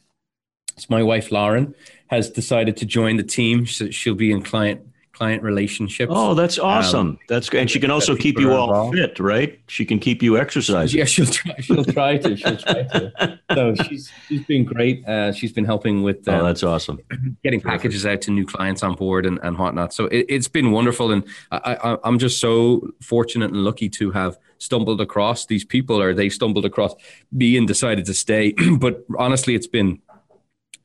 it's 0.75 0.89
my 0.89 1.03
wife 1.03 1.31
Lauren 1.31 1.75
has 2.07 2.29
decided 2.29 2.77
to 2.77 2.85
join 2.85 3.17
the 3.17 3.23
team. 3.23 3.65
So 3.65 3.89
she'll 3.89 4.15
be 4.15 4.31
in 4.31 4.41
client 4.41 4.81
client 5.13 5.43
relationship. 5.43 6.09
Oh, 6.11 6.33
that's 6.33 6.57
awesome. 6.57 7.19
that's 7.29 7.47
great. 7.49 7.61
And 7.61 7.69
she 7.71 7.79
can 7.79 7.91
also 7.91 8.15
keep 8.15 8.39
you 8.39 8.51
all 8.51 8.67
involved. 8.67 8.97
fit, 8.97 9.19
right? 9.19 9.59
She 9.67 9.85
can 9.85 9.99
keep 9.99 10.23
you 10.23 10.37
exercising. 10.37 10.97
Yeah, 10.99 11.05
she'll 11.05 11.27
try. 11.27 11.55
She'll 11.59 11.85
try 11.85 12.17
to. 12.17 12.35
She'll 12.35 12.57
try 12.57 12.83
to. 12.83 13.39
So 13.53 13.75
she's 13.87 14.11
she's 14.27 14.43
been 14.45 14.63
great. 14.65 15.07
Uh, 15.07 15.31
she's 15.31 15.51
been 15.53 15.65
helping 15.65 16.01
with 16.01 16.27
Oh, 16.27 16.39
um, 16.39 16.45
that's 16.45 16.63
awesome. 16.63 16.99
getting 17.43 17.61
packages 17.61 18.03
out 18.03 18.19
to 18.21 18.31
new 18.31 18.47
clients 18.47 18.81
on 18.81 18.95
board 18.95 19.27
and, 19.27 19.39
and 19.43 19.59
whatnot. 19.59 19.93
So 19.93 20.05
it, 20.07 20.25
it's 20.27 20.47
been 20.47 20.71
wonderful, 20.71 21.11
and 21.11 21.23
I, 21.51 21.75
I, 21.83 21.97
I'm 22.03 22.17
just 22.17 22.39
so 22.39 22.89
fortunate 23.01 23.51
and 23.51 23.63
lucky 23.63 23.89
to 23.89 24.09
have 24.11 24.39
stumbled 24.57 25.01
across 25.01 25.45
these 25.45 25.63
people, 25.63 26.01
or 26.01 26.15
they 26.15 26.29
stumbled 26.29 26.65
across 26.65 26.95
me 27.31 27.55
and 27.57 27.67
decided 27.67 28.05
to 28.05 28.13
stay. 28.15 28.53
but 28.79 29.05
honestly, 29.19 29.53
it's 29.53 29.67
been 29.67 29.99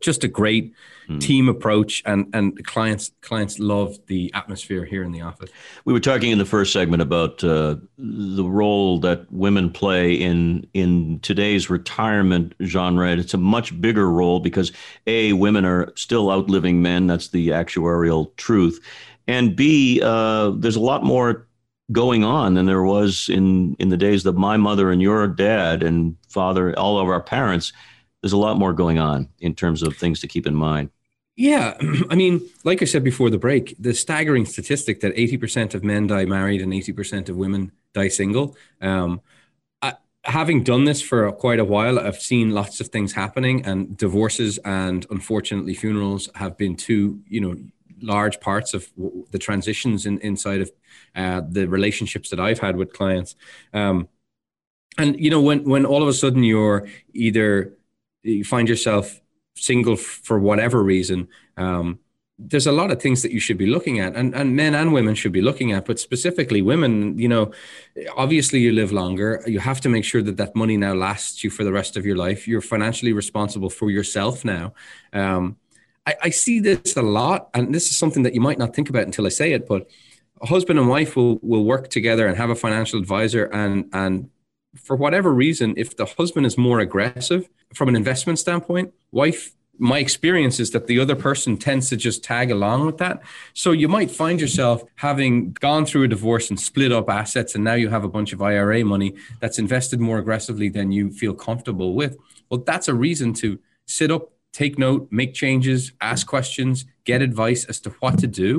just 0.01 0.23
a 0.25 0.29
great 0.29 0.75
team 1.19 1.49
approach, 1.49 2.03
and 2.05 2.27
and 2.35 2.65
clients 2.67 3.13
clients 3.23 3.59
love 3.59 3.99
the 4.07 4.31
atmosphere 4.35 4.85
here 4.85 5.03
in 5.03 5.13
the 5.13 5.23
office. 5.23 5.51
We 5.85 5.93
were 5.93 6.01
talking 6.01 6.31
in 6.31 6.39
the 6.39 6.45
first 6.45 6.73
segment 6.73 7.01
about 7.01 7.43
uh, 7.43 7.77
the 7.97 8.45
role 8.45 9.01
that 9.01 9.31
women 9.33 9.71
play 9.71 10.15
in 10.15 10.67
in 10.75 11.21
today's 11.21 11.71
retirement 11.71 12.55
genre. 12.63 13.11
It's 13.17 13.35
a 13.35 13.39
much 13.39 13.81
bigger 13.81 14.11
role 14.11 14.41
because 14.41 14.73
a 15.07 15.33
women 15.33 15.65
are 15.65 15.93
still 15.97 16.31
outliving 16.31 16.83
men. 16.83 17.07
That's 17.07 17.29
the 17.29 17.49
actuarial 17.49 18.35
truth, 18.37 18.81
and 19.27 19.57
b 19.57 20.01
uh, 20.03 20.51
there's 20.51 20.77
a 20.77 20.81
lot 20.81 21.05
more 21.05 21.47
going 21.91 22.23
on 22.23 22.55
than 22.55 22.67
there 22.67 22.83
was 22.83 23.31
in 23.31 23.75
in 23.79 23.89
the 23.89 23.97
days 23.97 24.25
that 24.25 24.35
my 24.35 24.57
mother 24.57 24.91
and 24.91 25.01
your 25.01 25.27
dad 25.27 25.83
and 25.83 26.17
father, 26.29 26.79
all 26.79 26.99
of 26.99 27.09
our 27.09 27.23
parents. 27.23 27.73
There's 28.21 28.33
a 28.33 28.37
lot 28.37 28.59
more 28.59 28.73
going 28.73 28.99
on 28.99 29.29
in 29.39 29.55
terms 29.55 29.81
of 29.81 29.97
things 29.97 30.19
to 30.21 30.27
keep 30.27 30.45
in 30.45 30.55
mind. 30.55 30.91
Yeah, 31.39 31.79
I 32.11 32.17
mean, 32.17 32.51
like 32.65 32.83
I 32.83 32.85
said 32.85 33.05
before 33.05 33.31
the 33.31 33.39
break, 33.39 33.77
the 33.79 33.95
staggering 33.95 34.45
statistic 34.45 35.01
that 35.01 35.15
80% 35.15 35.73
of 35.73 35.85
men 35.85 36.09
die 36.09 36.25
married 36.25 36.61
and 36.61 36.73
80% 36.73 37.29
of 37.29 37.37
women 37.37 37.71
die 37.95 38.09
single. 38.09 38.57
Um, 38.83 39.21
I, 39.81 39.95
having 40.25 40.65
done 40.65 40.85
this 40.85 41.01
for 41.01 41.31
quite 41.31 41.61
a 41.61 41.65
while, 41.65 42.01
I've 42.01 42.21
seen 42.21 42.51
lots 42.51 42.81
of 42.81 42.89
things 42.89 43.13
happening, 43.13 43.65
and 43.65 43.97
divorces 43.97 44.59
and 44.65 45.07
unfortunately 45.11 45.75
funerals 45.75 46.29
have 46.35 46.59
been 46.59 46.75
two, 46.75 47.21
you 47.29 47.41
know, 47.41 47.55
large 48.03 48.41
parts 48.41 48.75
of 48.75 48.89
the 49.31 49.39
transitions 49.39 50.07
in, 50.07 50.19
inside 50.19 50.61
of 50.61 50.73
uh, 51.15 51.43
the 51.49 51.69
relationships 51.69 52.31
that 52.31 52.41
I've 52.41 52.59
had 52.59 52.75
with 52.75 52.93
clients. 52.93 53.37
Um, 53.73 54.09
and 54.99 55.19
you 55.21 55.31
know, 55.31 55.41
when 55.41 55.63
when 55.63 55.87
all 55.87 56.03
of 56.03 56.09
a 56.09 56.13
sudden 56.13 56.43
you're 56.43 56.89
either 57.15 57.75
you 58.25 58.43
find 58.43 58.69
yourself 58.69 59.21
single 59.61 59.97
for 59.97 60.39
whatever 60.39 60.83
reason, 60.83 61.29
um, 61.57 61.99
there's 62.39 62.69
a 62.69 62.73
lot 62.73 62.93
of 62.93 63.03
things 63.03 63.23
that 63.23 63.33
you 63.33 63.41
should 63.41 63.59
be 63.59 63.67
looking 63.67 63.99
at, 63.99 64.15
and, 64.15 64.35
and 64.35 64.55
men 64.55 64.75
and 64.75 64.93
women 64.93 65.15
should 65.17 65.33
be 65.33 65.43
looking 65.43 65.73
at, 65.73 65.85
but 65.85 65.99
specifically 65.99 66.63
women. 66.63 67.19
You 67.19 67.29
know, 67.29 67.51
obviously 68.17 68.61
you 68.61 68.73
live 68.73 68.93
longer. 68.93 69.43
You 69.47 69.59
have 69.59 69.81
to 69.81 69.89
make 69.89 70.05
sure 70.05 70.23
that 70.23 70.37
that 70.37 70.55
money 70.55 70.77
now 70.77 70.95
lasts 70.95 71.43
you 71.43 71.51
for 71.51 71.65
the 71.65 71.73
rest 71.73 71.97
of 71.97 72.07
your 72.07 72.17
life. 72.17 72.47
You're 72.47 72.61
financially 72.61 73.13
responsible 73.13 73.71
for 73.71 73.91
yourself 73.91 74.45
now. 74.45 74.73
Um, 75.13 75.57
I, 76.07 76.15
I 76.23 76.31
see 76.31 76.61
this 76.61 76.97
a 76.97 77.03
lot, 77.03 77.51
and 77.55 77.75
this 77.75 77.91
is 77.91 77.99
something 77.99 78.23
that 78.23 78.35
you 78.35 78.41
might 78.41 78.59
not 78.59 78.75
think 78.75 78.89
about 78.89 79.03
until 79.03 79.27
I 79.27 79.31
say 79.31 79.53
it, 79.53 79.67
but 79.67 79.89
a 80.41 80.47
husband 80.47 80.79
and 80.79 80.89
wife 80.89 81.17
will 81.17 81.39
will 81.43 81.65
work 81.65 81.89
together 81.91 82.29
and 82.29 82.37
have 82.37 82.51
a 82.51 82.55
financial 82.55 82.99
advisor 83.01 83.47
and 83.47 83.91
and 83.93 84.31
for 84.77 84.97
whatever 84.97 85.33
reason 85.33 85.75
if 85.77 85.97
the 85.97 86.05
husband 86.05 86.47
is 86.47 86.59
more 86.59 86.81
aggressive 86.81 87.49
from 87.75 87.89
an 87.89 87.97
investment 87.97 88.39
standpoint 88.39 88.93
wife 89.13 89.53
my 89.79 89.99
experience 89.99 90.59
is 90.59 90.73
that 90.73 90.89
the 90.89 90.99
other 90.99 91.15
person 91.15 91.57
tends 91.57 91.89
to 91.89 91.97
just 91.97 92.25
tag 92.25 92.51
along 92.51 92.85
with 92.85 92.99
that. 92.99 93.23
So 93.55 93.71
you 93.71 93.87
might 93.87 94.11
find 94.11 94.41
yourself 94.41 94.83
having 94.97 95.53
gone 95.53 95.87
through 95.87 96.03
a 96.03 96.09
divorce 96.09 96.51
and 96.51 96.59
split 96.59 96.91
up 96.91 97.09
assets 97.09 97.55
and 97.55 97.63
now 97.63 97.75
you 97.75 97.89
have 97.89 98.03
a 98.03 98.09
bunch 98.09 98.33
of 98.33 98.43
IRA 98.43 98.85
money 98.85 99.15
that's 99.41 99.59
invested 99.59 100.01
more 100.01 100.19
aggressively 100.19 100.69
than 100.69 100.91
you 100.91 101.13
feel 101.13 101.33
comfortable 101.33 101.95
with. 101.95 102.17
Well 102.51 102.63
that's 102.67 102.89
a 102.89 102.95
reason 102.95 103.33
to 103.35 103.61
sit 103.87 104.11
up 104.11 104.33
take 104.53 104.79
note, 104.79 105.07
make 105.11 105.35
changes, 105.35 105.93
ask 106.01 106.27
questions, 106.27 106.85
get 107.11 107.23
advice 107.31 107.63
as 107.71 107.79
to 107.85 107.91
what 108.01 108.15
to 108.23 108.27
do. 108.45 108.51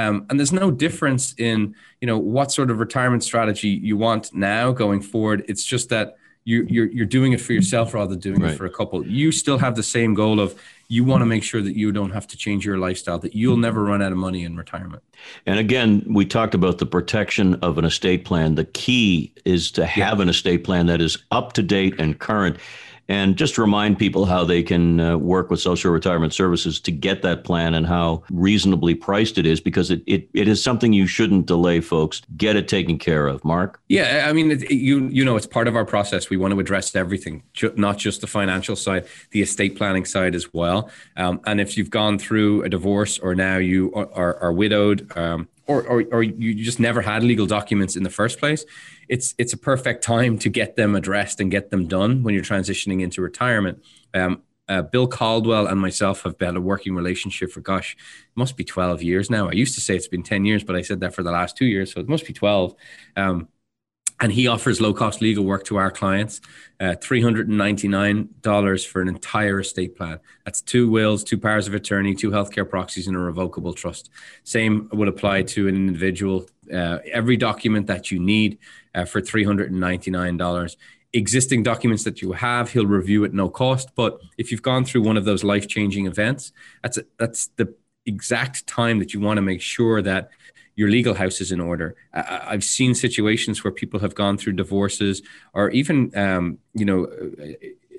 Um, 0.00 0.14
and 0.28 0.34
there's 0.38 0.52
no 0.64 0.70
difference 0.84 1.24
in 1.48 1.58
you 2.00 2.06
know 2.10 2.18
what 2.36 2.48
sort 2.58 2.68
of 2.70 2.76
retirement 2.86 3.22
strategy 3.30 3.70
you 3.88 3.96
want 4.06 4.24
now 4.34 4.64
going 4.84 5.00
forward. 5.12 5.38
It's 5.50 5.64
just 5.74 5.88
that 5.94 6.06
you, 6.50 6.66
you're 6.74 6.90
you're 6.96 7.12
doing 7.18 7.32
it 7.32 7.40
for 7.40 7.52
yourself 7.58 7.94
rather 7.94 8.10
than 8.14 8.20
doing 8.28 8.42
Right. 8.42 8.52
it 8.52 8.58
for 8.58 8.66
a 8.66 8.74
couple. 8.78 8.96
You 9.06 9.32
still 9.32 9.58
have 9.58 9.74
the 9.76 9.82
same 9.96 10.12
goal 10.22 10.38
of 10.40 10.50
you 10.88 11.02
want 11.10 11.22
to 11.22 11.26
make 11.34 11.42
sure 11.50 11.62
that 11.62 11.74
you 11.82 11.88
don't 11.98 12.10
have 12.18 12.26
to 12.32 12.36
change 12.36 12.66
your 12.68 12.76
lifestyle, 12.88 13.18
that 13.20 13.34
you'll 13.34 13.62
never 13.68 13.80
run 13.92 14.02
out 14.02 14.12
of 14.12 14.18
money 14.18 14.44
in 14.44 14.54
retirement. 14.64 15.02
And 15.46 15.58
again, 15.58 15.90
we 16.18 16.26
talked 16.26 16.54
about 16.54 16.76
the 16.76 16.86
protection 16.86 17.54
of 17.62 17.78
an 17.78 17.86
estate 17.86 18.26
plan. 18.26 18.54
The 18.56 18.66
key 18.84 19.32
is 19.46 19.70
to 19.72 19.86
have 19.86 20.20
an 20.20 20.28
estate 20.28 20.62
plan 20.68 20.84
that 20.86 21.00
is 21.00 21.16
up 21.30 21.54
to 21.54 21.62
date 21.62 21.94
and 21.98 22.18
current. 22.18 22.56
And 23.08 23.36
just 23.36 23.58
remind 23.58 23.98
people 23.98 24.24
how 24.24 24.44
they 24.44 24.62
can 24.62 25.00
uh, 25.00 25.16
work 25.18 25.50
with 25.50 25.60
Social 25.60 25.90
Retirement 25.90 26.32
Services 26.32 26.80
to 26.80 26.90
get 26.90 27.22
that 27.22 27.44
plan 27.44 27.74
and 27.74 27.86
how 27.86 28.22
reasonably 28.30 28.94
priced 28.94 29.38
it 29.38 29.46
is 29.46 29.60
because 29.60 29.90
it, 29.90 30.02
it, 30.06 30.28
it 30.32 30.48
is 30.48 30.62
something 30.62 30.92
you 30.92 31.06
shouldn't 31.06 31.46
delay, 31.46 31.80
folks. 31.80 32.22
Get 32.36 32.56
it 32.56 32.68
taken 32.68 32.98
care 32.98 33.26
of. 33.26 33.44
Mark? 33.44 33.80
Yeah, 33.88 34.26
I 34.28 34.32
mean, 34.32 34.50
it, 34.50 34.70
you 34.70 35.08
you 35.08 35.24
know, 35.24 35.36
it's 35.36 35.46
part 35.46 35.68
of 35.68 35.76
our 35.76 35.84
process. 35.84 36.30
We 36.30 36.36
want 36.36 36.54
to 36.54 36.60
address 36.60 36.94
everything, 36.96 37.42
not 37.76 37.98
just 37.98 38.20
the 38.20 38.26
financial 38.26 38.76
side, 38.76 39.06
the 39.30 39.42
estate 39.42 39.76
planning 39.76 40.04
side 40.04 40.34
as 40.34 40.52
well. 40.52 40.90
Um, 41.16 41.40
and 41.46 41.60
if 41.60 41.76
you've 41.76 41.90
gone 41.90 42.18
through 42.18 42.62
a 42.62 42.68
divorce 42.68 43.18
or 43.18 43.34
now 43.34 43.58
you 43.58 43.92
are, 43.94 44.08
are, 44.12 44.36
are 44.36 44.52
widowed, 44.52 45.10
um, 45.16 45.48
or, 45.66 45.82
or, 45.86 46.04
or 46.12 46.22
you 46.22 46.54
just 46.54 46.80
never 46.80 47.00
had 47.00 47.22
legal 47.22 47.46
documents 47.46 47.96
in 47.96 48.02
the 48.02 48.10
first 48.10 48.38
place, 48.38 48.64
it's 49.08 49.34
it's 49.38 49.52
a 49.52 49.58
perfect 49.58 50.04
time 50.04 50.38
to 50.38 50.48
get 50.48 50.76
them 50.76 50.94
addressed 50.94 51.40
and 51.40 51.50
get 51.50 51.70
them 51.70 51.86
done 51.86 52.22
when 52.22 52.34
you're 52.34 52.44
transitioning 52.44 53.02
into 53.02 53.22
retirement. 53.22 53.82
Um, 54.12 54.42
uh, 54.68 54.82
Bill 54.82 55.06
Caldwell 55.06 55.66
and 55.66 55.78
myself 55.78 56.22
have 56.22 56.36
had 56.40 56.56
a 56.56 56.60
working 56.60 56.94
relationship 56.94 57.50
for 57.50 57.60
gosh, 57.60 57.94
it 57.94 58.36
must 58.36 58.56
be 58.56 58.64
12 58.64 59.02
years 59.02 59.30
now. 59.30 59.48
I 59.48 59.52
used 59.52 59.74
to 59.74 59.80
say 59.80 59.94
it's 59.94 60.08
been 60.08 60.22
10 60.22 60.44
years, 60.46 60.64
but 60.64 60.74
I 60.74 60.80
said 60.80 61.00
that 61.00 61.14
for 61.14 61.22
the 61.22 61.30
last 61.30 61.56
two 61.56 61.66
years, 61.66 61.92
so 61.92 62.00
it 62.00 62.08
must 62.08 62.26
be 62.26 62.32
12. 62.32 62.74
Um, 63.16 63.48
and 64.20 64.32
he 64.32 64.46
offers 64.46 64.80
low 64.80 64.94
cost 64.94 65.20
legal 65.20 65.44
work 65.44 65.64
to 65.64 65.76
our 65.76 65.90
clients 65.90 66.40
uh, 66.80 66.94
$399 67.00 68.86
for 68.86 69.00
an 69.02 69.08
entire 69.08 69.60
estate 69.60 69.96
plan. 69.96 70.20
That's 70.44 70.60
two 70.60 70.90
wills 70.90 71.24
two 71.24 71.38
powers 71.38 71.66
of 71.68 71.74
attorney 71.74 72.14
two 72.14 72.30
healthcare 72.30 72.68
proxies 72.68 73.06
and 73.06 73.16
a 73.16 73.18
revocable 73.18 73.72
trust. 73.72 74.10
Same 74.44 74.88
would 74.92 75.08
apply 75.08 75.42
to 75.42 75.68
an 75.68 75.74
individual 75.74 76.46
uh, 76.72 76.98
every 77.12 77.36
document 77.36 77.86
that 77.88 78.10
you 78.10 78.18
need 78.18 78.58
uh, 78.94 79.04
for 79.04 79.20
$399 79.20 80.76
existing 81.12 81.62
documents 81.62 82.02
that 82.02 82.20
you 82.22 82.32
have 82.32 82.70
he'll 82.72 82.86
review 82.86 83.24
at 83.24 83.32
no 83.32 83.48
cost 83.48 83.94
but 83.94 84.18
if 84.36 84.50
you've 84.50 84.62
gone 84.62 84.84
through 84.84 85.00
one 85.00 85.16
of 85.16 85.24
those 85.24 85.44
life-changing 85.44 86.06
events 86.06 86.52
that's 86.82 86.98
a, 86.98 87.04
that's 87.18 87.46
the 87.56 87.72
exact 88.06 88.66
time 88.66 88.98
that 88.98 89.14
you 89.14 89.20
want 89.20 89.36
to 89.36 89.42
make 89.42 89.60
sure 89.60 90.02
that 90.02 90.30
your 90.76 90.88
legal 90.88 91.14
house 91.14 91.40
is 91.40 91.52
in 91.52 91.60
order. 91.60 91.94
I, 92.12 92.50
have 92.50 92.64
seen 92.64 92.94
situations 92.94 93.62
where 93.62 93.70
people 93.72 94.00
have 94.00 94.14
gone 94.14 94.38
through 94.38 94.54
divorces, 94.54 95.22
or 95.52 95.70
even, 95.70 96.16
um, 96.16 96.58
you 96.74 96.84
know, 96.84 97.06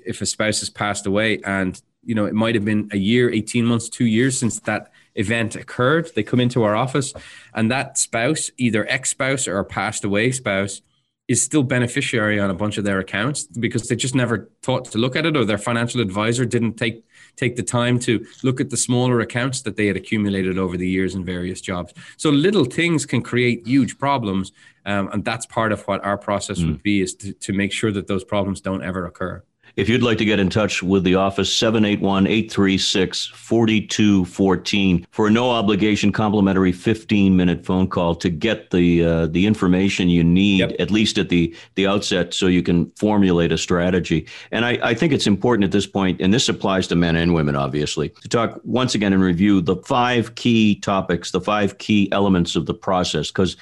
if 0.04 0.20
a 0.20 0.26
spouse 0.26 0.60
has 0.60 0.70
passed 0.70 1.06
away, 1.06 1.40
and 1.44 1.80
you 2.02 2.14
know, 2.14 2.26
it 2.26 2.34
might 2.34 2.54
have 2.54 2.64
been 2.64 2.88
a 2.92 2.96
year, 2.96 3.30
eighteen 3.30 3.64
months, 3.64 3.88
two 3.88 4.06
years 4.06 4.38
since 4.38 4.60
that 4.60 4.92
event 5.16 5.56
occurred. 5.56 6.10
They 6.14 6.22
come 6.22 6.40
into 6.40 6.62
our 6.62 6.76
office, 6.76 7.12
and 7.54 7.70
that 7.70 7.98
spouse, 7.98 8.50
either 8.58 8.86
ex-spouse 8.88 9.48
or 9.48 9.64
passed 9.64 10.04
away 10.04 10.30
spouse, 10.32 10.82
is 11.26 11.42
still 11.42 11.64
beneficiary 11.64 12.38
on 12.38 12.50
a 12.50 12.54
bunch 12.54 12.78
of 12.78 12.84
their 12.84 13.00
accounts 13.00 13.44
because 13.44 13.88
they 13.88 13.96
just 13.96 14.14
never 14.14 14.48
thought 14.62 14.84
to 14.92 14.98
look 14.98 15.16
at 15.16 15.26
it, 15.26 15.36
or 15.36 15.44
their 15.44 15.58
financial 15.58 16.00
advisor 16.00 16.44
didn't 16.44 16.74
take 16.74 17.04
take 17.36 17.56
the 17.56 17.62
time 17.62 17.98
to 18.00 18.26
look 18.42 18.60
at 18.60 18.70
the 18.70 18.76
smaller 18.76 19.20
accounts 19.20 19.62
that 19.62 19.76
they 19.76 19.86
had 19.86 19.96
accumulated 19.96 20.58
over 20.58 20.76
the 20.76 20.88
years 20.88 21.14
in 21.14 21.24
various 21.24 21.60
jobs. 21.60 21.92
So 22.16 22.30
little 22.30 22.64
things 22.64 23.06
can 23.06 23.22
create 23.22 23.66
huge 23.66 23.98
problems. 23.98 24.52
Um, 24.84 25.08
and 25.12 25.24
that's 25.24 25.46
part 25.46 25.72
of 25.72 25.82
what 25.82 26.04
our 26.04 26.16
process 26.16 26.60
mm. 26.60 26.68
would 26.68 26.82
be 26.82 27.00
is 27.00 27.14
to, 27.16 27.32
to 27.32 27.52
make 27.52 27.72
sure 27.72 27.92
that 27.92 28.06
those 28.06 28.24
problems 28.24 28.60
don't 28.60 28.82
ever 28.82 29.06
occur. 29.06 29.42
If 29.76 29.90
you'd 29.90 30.02
like 30.02 30.16
to 30.18 30.24
get 30.24 30.40
in 30.40 30.48
touch 30.48 30.82
with 30.82 31.04
the 31.04 31.16
office, 31.16 31.54
781 31.54 32.26
836 32.26 33.26
4214 33.26 35.06
for 35.10 35.26
a 35.26 35.30
no 35.30 35.50
obligation 35.50 36.12
complimentary 36.12 36.72
15 36.72 37.36
minute 37.36 37.62
phone 37.62 37.86
call 37.86 38.14
to 38.14 38.30
get 38.30 38.70
the 38.70 39.04
uh, 39.04 39.26
the 39.26 39.44
information 39.44 40.08
you 40.08 40.24
need, 40.24 40.60
yep. 40.60 40.72
at 40.78 40.90
least 40.90 41.18
at 41.18 41.28
the, 41.28 41.54
the 41.74 41.86
outset, 41.86 42.32
so 42.32 42.46
you 42.46 42.62
can 42.62 42.86
formulate 42.92 43.52
a 43.52 43.58
strategy. 43.58 44.26
And 44.50 44.64
I, 44.64 44.78
I 44.82 44.94
think 44.94 45.12
it's 45.12 45.26
important 45.26 45.64
at 45.64 45.72
this 45.72 45.86
point, 45.86 46.22
and 46.22 46.32
this 46.32 46.48
applies 46.48 46.86
to 46.88 46.96
men 46.96 47.14
and 47.14 47.34
women, 47.34 47.54
obviously, 47.54 48.08
to 48.08 48.28
talk 48.28 48.58
once 48.64 48.94
again 48.94 49.12
and 49.12 49.22
review 49.22 49.60
the 49.60 49.76
five 49.76 50.36
key 50.36 50.76
topics, 50.76 51.32
the 51.32 51.40
five 51.42 51.76
key 51.76 52.08
elements 52.12 52.56
of 52.56 52.64
the 52.64 52.72
process, 52.72 53.28
because 53.28 53.58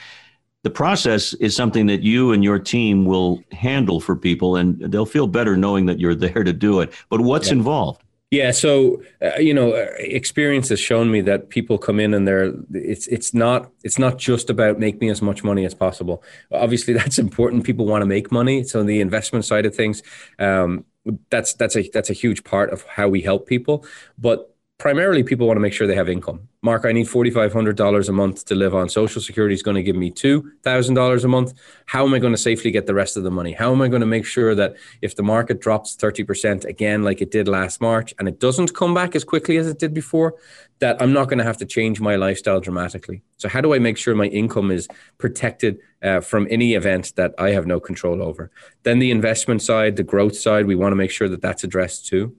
the 0.65 0.71
process 0.71 1.35
is 1.35 1.55
something 1.55 1.87
that 1.87 2.03
you 2.03 2.33
and 2.33 2.43
your 2.43 2.59
team 2.59 3.05
will 3.05 3.45
handle 3.53 4.01
for 4.01 4.17
people 4.17 4.57
and 4.57 4.81
they'll 4.81 5.07
feel 5.07 5.27
better 5.27 5.57
knowing 5.57 5.87
that 5.87 6.01
you're 6.01 6.15
there 6.27 6.43
to 6.43 6.53
do 6.53 6.81
it. 6.81 6.93
But 7.11 7.21
what's 7.21 7.49
yeah. 7.49 7.55
involved? 7.55 8.03
Yeah 8.31 8.51
so 8.51 9.01
uh, 9.23 9.39
you 9.39 9.55
know 9.55 9.75
uh, 9.75 9.87
experience 9.99 10.69
has 10.71 10.81
shown 10.81 11.09
me 11.09 11.21
that 11.21 11.51
people 11.51 11.79
come 11.79 12.01
in 12.01 12.15
and 12.15 12.27
they're 12.27 12.53
it's 12.73 13.07
it's 13.07 13.33
not 13.33 13.71
it's 13.85 13.99
not 13.99 14.19
just 14.19 14.51
about 14.51 14.81
make 14.81 15.01
me 15.01 15.09
as 15.09 15.23
much 15.23 15.45
money 15.45 15.65
as 15.65 15.75
possible. 15.75 16.25
Obviously 16.51 16.95
that's 17.01 17.19
important. 17.19 17.65
People 17.65 17.87
want 17.87 18.03
to 18.03 18.07
make 18.07 18.33
money 18.33 18.65
so 18.65 18.83
the 18.83 19.01
investment 19.01 19.45
side 19.45 19.67
of 19.67 19.77
things 19.77 20.03
um, 20.41 20.85
that's 21.31 21.53
that's 21.53 21.77
a 21.77 21.89
that's 21.91 22.11
a 22.11 22.15
huge 22.15 22.43
part 22.43 22.73
of 22.73 22.83
how 22.85 23.07
we 23.09 23.21
help 23.21 23.47
people. 23.47 23.85
But 24.19 24.54
primarily 24.79 25.23
people 25.23 25.47
want 25.47 25.57
to 25.57 25.61
make 25.61 25.73
sure 25.73 25.87
they 25.87 25.95
have 25.95 26.09
income. 26.09 26.49
Mark, 26.63 26.85
I 26.85 26.93
need 26.93 27.07
$4,500 27.07 28.09
a 28.09 28.13
month 28.13 28.45
to 28.47 28.55
live 28.55 28.75
on. 28.75 28.89
Social 28.89 29.23
Security 29.23 29.55
is 29.55 29.63
going 29.63 29.77
to 29.77 29.83
give 29.83 29.95
me 29.95 30.11
$2,000 30.11 31.25
a 31.25 31.29
month. 31.29 31.55
How 31.87 32.05
am 32.05 32.15
I 32.15 32.19
going 32.19 32.33
to 32.33 32.39
safely 32.39 32.71
get 32.71 32.87
the 32.87 32.95
rest 32.95 33.17
of 33.17 33.23
the 33.23 33.31
money? 33.31 33.53
How 33.53 33.71
am 33.71 33.83
I 33.83 33.89
going 33.89 34.01
to 34.01 34.07
make 34.07 34.27
sure 34.27 34.55
that 34.55 34.75
if 35.01 35.15
the 35.15 35.23
market 35.23 35.61
drops 35.61 35.97
30% 35.97 36.65
again, 36.65 37.03
like 37.03 37.21
it 37.21 37.31
did 37.31 37.47
last 37.47 37.81
March, 37.81 38.15
and 38.19 38.27
it 38.27 38.41
doesn't 38.41 38.75
come 38.75 38.95
back 38.95 39.15
as 39.15 39.23
quickly 39.23 39.59
as 39.59 39.69
it 39.69 39.79
did 39.79 39.95
before, 39.95 40.35
that 40.81 41.01
I'm 41.01 41.13
not 41.13 41.29
going 41.29 41.39
to 41.39 41.45
have 41.45 41.59
to 41.59 41.67
change 41.67 42.01
my 42.01 42.17
lifestyle 42.17 42.61
dramatically? 42.61 43.23
So, 43.37 43.49
how 43.49 43.61
do 43.61 43.75
I 43.75 43.79
make 43.79 43.97
sure 43.97 44.15
my 44.15 44.27
income 44.27 44.71
is 44.71 44.89
protected 45.19 45.79
uh, 46.03 46.21
from 46.21 46.49
any 46.51 46.75
event 46.75 47.13
that 47.17 47.33
I 47.39 47.51
have 47.51 47.67
no 47.67 47.79
control 47.79 48.23
over? 48.23 48.51
Then 48.83 48.99
the 48.99 49.13
investment 49.13 49.63
side, 49.63 49.97
the 49.97 50.03
growth 50.03 50.37
side, 50.37 50.67
we 50.67 50.75
want 50.75 50.93
to 50.93 50.97
make 50.97 51.11
sure 51.11 51.29
that 51.29 51.43
that's 51.43 51.63
addressed 51.63 52.07
too. 52.07 52.35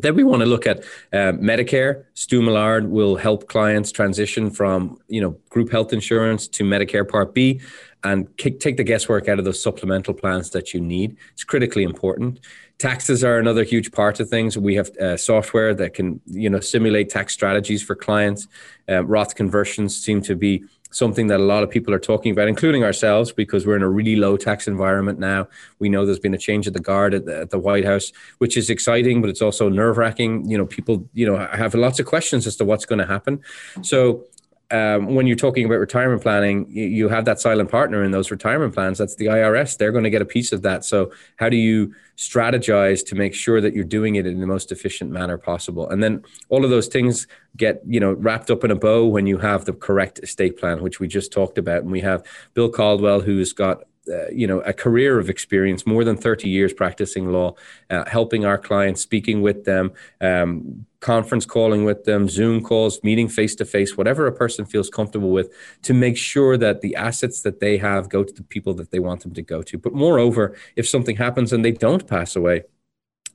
Then 0.00 0.14
we 0.14 0.22
want 0.22 0.40
to 0.40 0.46
look 0.46 0.66
at 0.66 0.78
uh, 1.12 1.32
Medicare. 1.32 2.04
Stu 2.14 2.40
Millard 2.40 2.90
will 2.90 3.16
help 3.16 3.48
clients 3.48 3.90
transition 3.90 4.50
from 4.50 4.98
you 5.08 5.20
know 5.20 5.36
group 5.50 5.70
health 5.70 5.92
insurance 5.92 6.46
to 6.48 6.64
Medicare 6.64 7.08
Part 7.08 7.34
B, 7.34 7.60
and 8.04 8.34
kick, 8.36 8.60
take 8.60 8.76
the 8.76 8.84
guesswork 8.84 9.28
out 9.28 9.38
of 9.38 9.44
those 9.44 9.62
supplemental 9.62 10.14
plans 10.14 10.50
that 10.50 10.72
you 10.72 10.80
need. 10.80 11.16
It's 11.32 11.44
critically 11.44 11.82
important. 11.82 12.40
Taxes 12.78 13.24
are 13.24 13.38
another 13.38 13.64
huge 13.64 13.90
part 13.90 14.20
of 14.20 14.28
things. 14.28 14.56
We 14.56 14.76
have 14.76 14.96
uh, 14.98 15.16
software 15.16 15.74
that 15.74 15.94
can 15.94 16.20
you 16.26 16.48
know 16.48 16.60
simulate 16.60 17.10
tax 17.10 17.34
strategies 17.34 17.82
for 17.82 17.96
clients. 17.96 18.46
Uh, 18.88 19.04
Roth 19.04 19.34
conversions 19.34 20.00
seem 20.00 20.22
to 20.22 20.36
be 20.36 20.62
something 20.90 21.26
that 21.28 21.38
a 21.38 21.42
lot 21.42 21.62
of 21.62 21.70
people 21.70 21.92
are 21.92 21.98
talking 21.98 22.32
about, 22.32 22.48
including 22.48 22.84
ourselves, 22.84 23.32
because 23.32 23.66
we're 23.66 23.76
in 23.76 23.82
a 23.82 23.88
really 23.88 24.16
low 24.16 24.36
tax 24.36 24.66
environment 24.66 25.18
now. 25.18 25.48
We 25.78 25.88
know 25.88 26.06
there's 26.06 26.18
been 26.18 26.34
a 26.34 26.38
change 26.38 26.66
of 26.66 26.72
the 26.72 26.80
guard 26.80 27.14
at 27.14 27.26
the, 27.26 27.40
at 27.40 27.50
the 27.50 27.58
White 27.58 27.84
House, 27.84 28.12
which 28.38 28.56
is 28.56 28.70
exciting, 28.70 29.20
but 29.20 29.30
it's 29.30 29.42
also 29.42 29.68
nerve 29.68 29.98
wracking. 29.98 30.48
You 30.48 30.58
know, 30.58 30.66
people, 30.66 31.08
you 31.12 31.26
know, 31.26 31.36
have 31.38 31.74
lots 31.74 32.00
of 32.00 32.06
questions 32.06 32.46
as 32.46 32.56
to 32.56 32.64
what's 32.64 32.86
going 32.86 33.00
to 33.00 33.06
happen. 33.06 33.42
So 33.82 34.24
um, 34.70 35.14
when 35.14 35.26
you're 35.26 35.36
talking 35.36 35.64
about 35.64 35.76
retirement 35.78 36.22
planning, 36.22 36.66
you, 36.68 36.84
you, 36.84 37.08
have 37.08 37.24
that 37.24 37.40
silent 37.40 37.70
partner 37.70 38.04
in 38.04 38.10
those 38.10 38.30
retirement 38.30 38.74
plans. 38.74 38.98
That's 38.98 39.14
the 39.14 39.26
IRS. 39.26 39.78
They're 39.78 39.92
going 39.92 40.04
to 40.04 40.10
get 40.10 40.20
a 40.20 40.26
piece 40.26 40.52
of 40.52 40.60
that. 40.62 40.84
So, 40.84 41.10
how 41.36 41.48
do 41.48 41.56
you 41.56 41.94
strategize 42.18 43.04
to 43.06 43.14
make 43.14 43.34
sure 43.34 43.62
that 43.62 43.72
you're 43.72 43.84
doing 43.84 44.16
it 44.16 44.26
in 44.26 44.40
the 44.40 44.46
most 44.46 44.70
efficient 44.70 45.10
manner 45.10 45.38
possible? 45.38 45.88
And 45.88 46.02
then 46.02 46.22
all 46.50 46.64
of 46.64 46.70
those 46.70 46.88
things 46.88 47.26
get 47.56 47.80
you 47.86 47.98
know 47.98 48.12
wrapped 48.12 48.50
up 48.50 48.62
in 48.62 48.70
a 48.70 48.76
bow 48.76 49.06
when 49.06 49.26
you 49.26 49.38
have 49.38 49.64
the 49.64 49.72
correct 49.72 50.20
estate 50.22 50.58
plan, 50.58 50.82
which 50.82 51.00
we 51.00 51.08
just 51.08 51.32
talked 51.32 51.56
about. 51.56 51.82
And 51.82 51.90
we 51.90 52.00
have 52.00 52.22
Bill 52.52 52.68
Caldwell, 52.68 53.20
who's 53.20 53.54
got 53.54 53.84
uh, 54.08 54.28
you 54.30 54.46
know 54.46 54.60
a 54.60 54.72
career 54.72 55.18
of 55.18 55.28
experience 55.28 55.86
more 55.86 56.04
than 56.04 56.16
30 56.16 56.48
years 56.48 56.72
practicing 56.72 57.30
law 57.32 57.54
uh, 57.90 58.04
helping 58.08 58.44
our 58.44 58.58
clients 58.58 59.00
speaking 59.00 59.42
with 59.42 59.64
them 59.64 59.92
um, 60.20 60.86
conference 61.00 61.46
calling 61.46 61.84
with 61.84 62.04
them 62.04 62.28
zoom 62.28 62.62
calls 62.62 63.02
meeting 63.02 63.28
face 63.28 63.54
to 63.54 63.64
face 63.64 63.96
whatever 63.96 64.26
a 64.26 64.32
person 64.32 64.64
feels 64.64 64.90
comfortable 64.90 65.30
with 65.30 65.52
to 65.82 65.94
make 65.94 66.16
sure 66.16 66.56
that 66.56 66.80
the 66.80 66.94
assets 66.96 67.42
that 67.42 67.60
they 67.60 67.76
have 67.76 68.08
go 68.08 68.24
to 68.24 68.32
the 68.32 68.42
people 68.42 68.74
that 68.74 68.90
they 68.90 68.98
want 68.98 69.22
them 69.22 69.32
to 69.34 69.42
go 69.42 69.62
to. 69.62 69.78
But 69.78 69.94
moreover 69.94 70.56
if 70.76 70.88
something 70.88 71.16
happens 71.16 71.52
and 71.52 71.64
they 71.64 71.72
don't 71.72 72.06
pass 72.06 72.34
away 72.34 72.64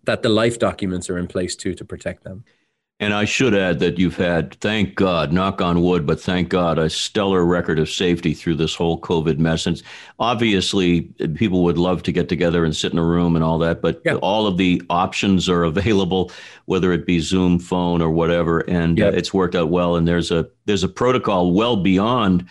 that 0.03 0.21
the 0.21 0.29
life 0.29 0.59
documents 0.59 1.09
are 1.09 1.17
in 1.17 1.27
place 1.27 1.55
too 1.55 1.73
to 1.75 1.85
protect 1.85 2.23
them 2.23 2.43
and 2.99 3.13
I 3.13 3.25
should 3.25 3.55
add 3.55 3.79
that 3.79 3.97
you've 3.97 4.15
had, 4.15 4.53
thank 4.61 4.95
God, 4.95 5.33
knock 5.33 5.61
on 5.61 5.81
wood, 5.81 6.05
but 6.05 6.21
thank 6.21 6.49
God, 6.49 6.77
a 6.77 6.89
stellar 6.89 7.43
record 7.43 7.79
of 7.79 7.89
safety 7.89 8.33
through 8.33 8.55
this 8.55 8.75
whole 8.75 9.01
COVID 9.01 9.39
mess. 9.39 9.65
And 9.65 9.81
obviously, 10.19 11.01
people 11.35 11.63
would 11.63 11.77
love 11.77 12.03
to 12.03 12.11
get 12.11 12.29
together 12.29 12.63
and 12.63 12.75
sit 12.75 12.93
in 12.93 12.99
a 12.99 13.03
room 13.03 13.35
and 13.35 13.43
all 13.43 13.57
that, 13.59 13.81
but 13.81 14.01
yeah. 14.05 14.15
all 14.15 14.45
of 14.45 14.57
the 14.57 14.81
options 14.89 15.49
are 15.49 15.63
available, 15.73 16.31
whether 16.65 16.93
it 16.93 17.05
be 17.05 17.19
Zoom, 17.19 17.59
phone, 17.59 18.01
or 18.01 18.11
whatever. 18.11 18.59
And 18.59 19.01
uh, 19.01 19.11
it's 19.13 19.33
worked 19.33 19.55
out 19.55 19.69
well. 19.69 19.95
And 19.95 20.07
there's 20.07 20.31
a 20.31 20.47
there's 20.65 20.83
a 20.83 20.89
protocol 20.89 21.53
well 21.53 21.75
beyond 21.75 22.47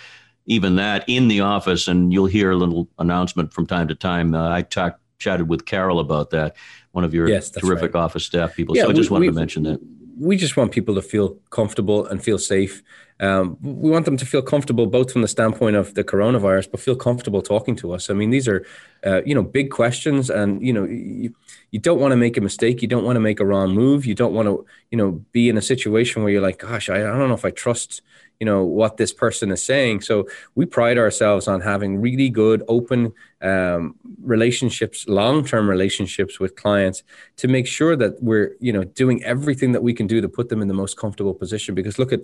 even 0.46 0.74
that 0.74 1.04
in 1.06 1.28
the 1.28 1.40
office. 1.40 1.86
And 1.86 2.12
you'll 2.12 2.26
hear 2.26 2.50
a 2.50 2.56
little 2.56 2.88
announcement 2.98 3.54
from 3.54 3.66
time 3.66 3.86
to 3.88 3.94
time. 3.94 4.34
Uh, 4.34 4.50
I 4.50 4.62
talked 4.62 4.98
chatted 5.18 5.48
with 5.48 5.64
Carol 5.66 6.00
about 6.00 6.30
that, 6.30 6.56
one 6.90 7.04
of 7.04 7.14
your 7.14 7.28
yes, 7.28 7.48
terrific 7.48 7.94
right. 7.94 8.02
office 8.02 8.24
staff 8.24 8.54
people. 8.54 8.76
Yeah, 8.76 8.84
so 8.84 8.90
I 8.90 8.92
just 8.92 9.08
we, 9.08 9.14
wanted 9.14 9.26
to 9.26 9.32
mention 9.32 9.62
that 9.62 9.80
we 10.18 10.36
just 10.36 10.56
want 10.56 10.72
people 10.72 10.94
to 10.94 11.02
feel 11.02 11.36
comfortable 11.50 12.06
and 12.06 12.22
feel 12.22 12.38
safe. 12.38 12.82
Um, 13.20 13.56
we 13.62 13.90
want 13.90 14.04
them 14.04 14.16
to 14.16 14.26
feel 14.26 14.42
comfortable 14.42 14.86
both 14.86 15.12
from 15.12 15.22
the 15.22 15.28
standpoint 15.28 15.76
of 15.76 15.94
the 15.94 16.02
coronavirus, 16.02 16.70
but 16.70 16.80
feel 16.80 16.96
comfortable 16.96 17.42
talking 17.42 17.76
to 17.76 17.92
us. 17.92 18.10
I 18.10 18.14
mean, 18.14 18.30
these 18.30 18.48
are, 18.48 18.66
uh, 19.06 19.22
you 19.24 19.34
know, 19.34 19.42
big 19.42 19.70
questions, 19.70 20.28
and 20.30 20.64
you 20.64 20.72
know, 20.72 20.84
you, 20.84 21.34
you 21.70 21.78
don't 21.78 22.00
want 22.00 22.12
to 22.12 22.16
make 22.16 22.36
a 22.36 22.40
mistake. 22.40 22.82
You 22.82 22.88
don't 22.88 23.04
want 23.04 23.16
to 23.16 23.20
make 23.20 23.40
a 23.40 23.46
wrong 23.46 23.74
move. 23.74 24.06
You 24.06 24.14
don't 24.14 24.34
want 24.34 24.46
to, 24.48 24.66
you 24.90 24.98
know, 24.98 25.24
be 25.32 25.48
in 25.48 25.56
a 25.56 25.62
situation 25.62 26.22
where 26.22 26.32
you're 26.32 26.42
like, 26.42 26.58
gosh, 26.58 26.88
I, 26.88 26.96
I 26.96 27.16
don't 27.16 27.28
know 27.28 27.34
if 27.34 27.44
I 27.44 27.50
trust 27.50 28.02
you 28.42 28.46
know 28.46 28.64
what 28.64 28.96
this 28.96 29.12
person 29.12 29.52
is 29.52 29.64
saying 29.64 30.00
so 30.00 30.26
we 30.56 30.66
pride 30.66 30.98
ourselves 30.98 31.46
on 31.46 31.60
having 31.60 32.00
really 32.00 32.28
good 32.28 32.64
open 32.66 33.12
um, 33.40 33.94
relationships 34.20 35.06
long-term 35.06 35.70
relationships 35.70 36.40
with 36.40 36.56
clients 36.56 37.04
to 37.36 37.46
make 37.46 37.68
sure 37.68 37.94
that 37.94 38.20
we're 38.20 38.56
you 38.58 38.72
know 38.72 38.82
doing 38.82 39.22
everything 39.22 39.70
that 39.70 39.84
we 39.84 39.94
can 39.94 40.08
do 40.08 40.20
to 40.20 40.28
put 40.28 40.48
them 40.48 40.60
in 40.60 40.66
the 40.66 40.74
most 40.74 40.96
comfortable 40.96 41.34
position 41.34 41.72
because 41.72 42.00
look 42.00 42.12
at 42.12 42.22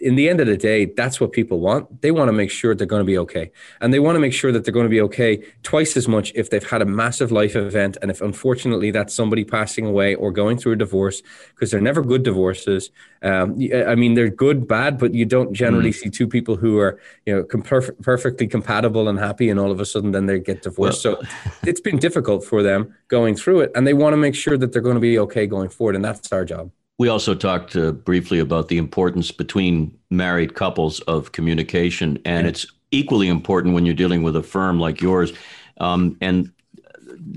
in 0.00 0.16
the 0.16 0.21
end 0.28 0.40
of 0.40 0.46
the 0.46 0.56
day, 0.56 0.86
that's 0.86 1.20
what 1.20 1.32
people 1.32 1.60
want. 1.60 2.02
They 2.02 2.10
want 2.10 2.28
to 2.28 2.32
make 2.32 2.50
sure 2.50 2.74
they're 2.74 2.86
going 2.86 3.00
to 3.00 3.04
be 3.04 3.18
okay. 3.18 3.50
And 3.80 3.92
they 3.92 3.98
want 3.98 4.16
to 4.16 4.20
make 4.20 4.32
sure 4.32 4.52
that 4.52 4.64
they're 4.64 4.72
going 4.72 4.86
to 4.86 4.90
be 4.90 5.00
okay 5.02 5.44
twice 5.62 5.96
as 5.96 6.08
much 6.08 6.32
if 6.34 6.50
they've 6.50 6.68
had 6.68 6.82
a 6.82 6.84
massive 6.84 7.32
life 7.32 7.56
event. 7.56 7.96
And 8.02 8.10
if 8.10 8.20
unfortunately 8.20 8.90
that's 8.90 9.14
somebody 9.14 9.44
passing 9.44 9.86
away 9.86 10.14
or 10.14 10.30
going 10.32 10.58
through 10.58 10.72
a 10.72 10.76
divorce, 10.76 11.22
because 11.54 11.70
they're 11.70 11.80
never 11.80 12.02
good 12.02 12.22
divorces. 12.22 12.90
Um, 13.22 13.58
I 13.74 13.94
mean, 13.94 14.14
they're 14.14 14.28
good, 14.28 14.66
bad, 14.66 14.98
but 14.98 15.14
you 15.14 15.24
don't 15.24 15.52
generally 15.52 15.90
mm. 15.90 15.94
see 15.94 16.10
two 16.10 16.26
people 16.26 16.56
who 16.56 16.78
are, 16.78 17.00
you 17.26 17.34
know, 17.34 17.44
perf- 17.44 18.00
perfectly 18.02 18.46
compatible 18.46 19.08
and 19.08 19.18
happy, 19.18 19.48
and 19.48 19.60
all 19.60 19.70
of 19.70 19.80
a 19.80 19.86
sudden 19.86 20.10
then 20.10 20.26
they 20.26 20.40
get 20.40 20.62
divorced. 20.62 21.04
Well, 21.04 21.22
so 21.22 21.28
it's 21.66 21.80
been 21.80 21.98
difficult 21.98 22.44
for 22.44 22.62
them 22.62 22.94
going 23.08 23.36
through 23.36 23.60
it. 23.60 23.72
And 23.74 23.86
they 23.86 23.94
want 23.94 24.12
to 24.12 24.16
make 24.16 24.34
sure 24.34 24.56
that 24.58 24.72
they're 24.72 24.82
going 24.82 24.96
to 24.96 25.00
be 25.00 25.18
okay 25.20 25.46
going 25.46 25.68
forward. 25.68 25.96
And 25.96 26.04
that's 26.04 26.32
our 26.32 26.44
job. 26.44 26.70
We 27.02 27.08
also 27.08 27.34
talked 27.34 27.74
uh, 27.74 27.90
briefly 27.90 28.38
about 28.38 28.68
the 28.68 28.78
importance 28.78 29.32
between 29.32 29.98
married 30.10 30.54
couples 30.54 31.00
of 31.00 31.32
communication, 31.32 32.16
and 32.24 32.44
yeah. 32.44 32.50
it's 32.50 32.64
equally 32.92 33.26
important 33.26 33.74
when 33.74 33.84
you're 33.84 33.92
dealing 33.96 34.22
with 34.22 34.36
a 34.36 34.42
firm 34.44 34.78
like 34.78 35.00
yours. 35.00 35.32
Um, 35.78 36.16
and 36.20 36.52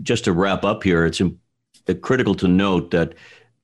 just 0.03 0.25
to 0.25 0.33
wrap 0.33 0.63
up 0.63 0.83
here, 0.83 1.03
it's 1.03 1.19
Im- 1.19 1.39
critical 2.01 2.35
to 2.35 2.47
note 2.47 2.91
that 2.91 3.15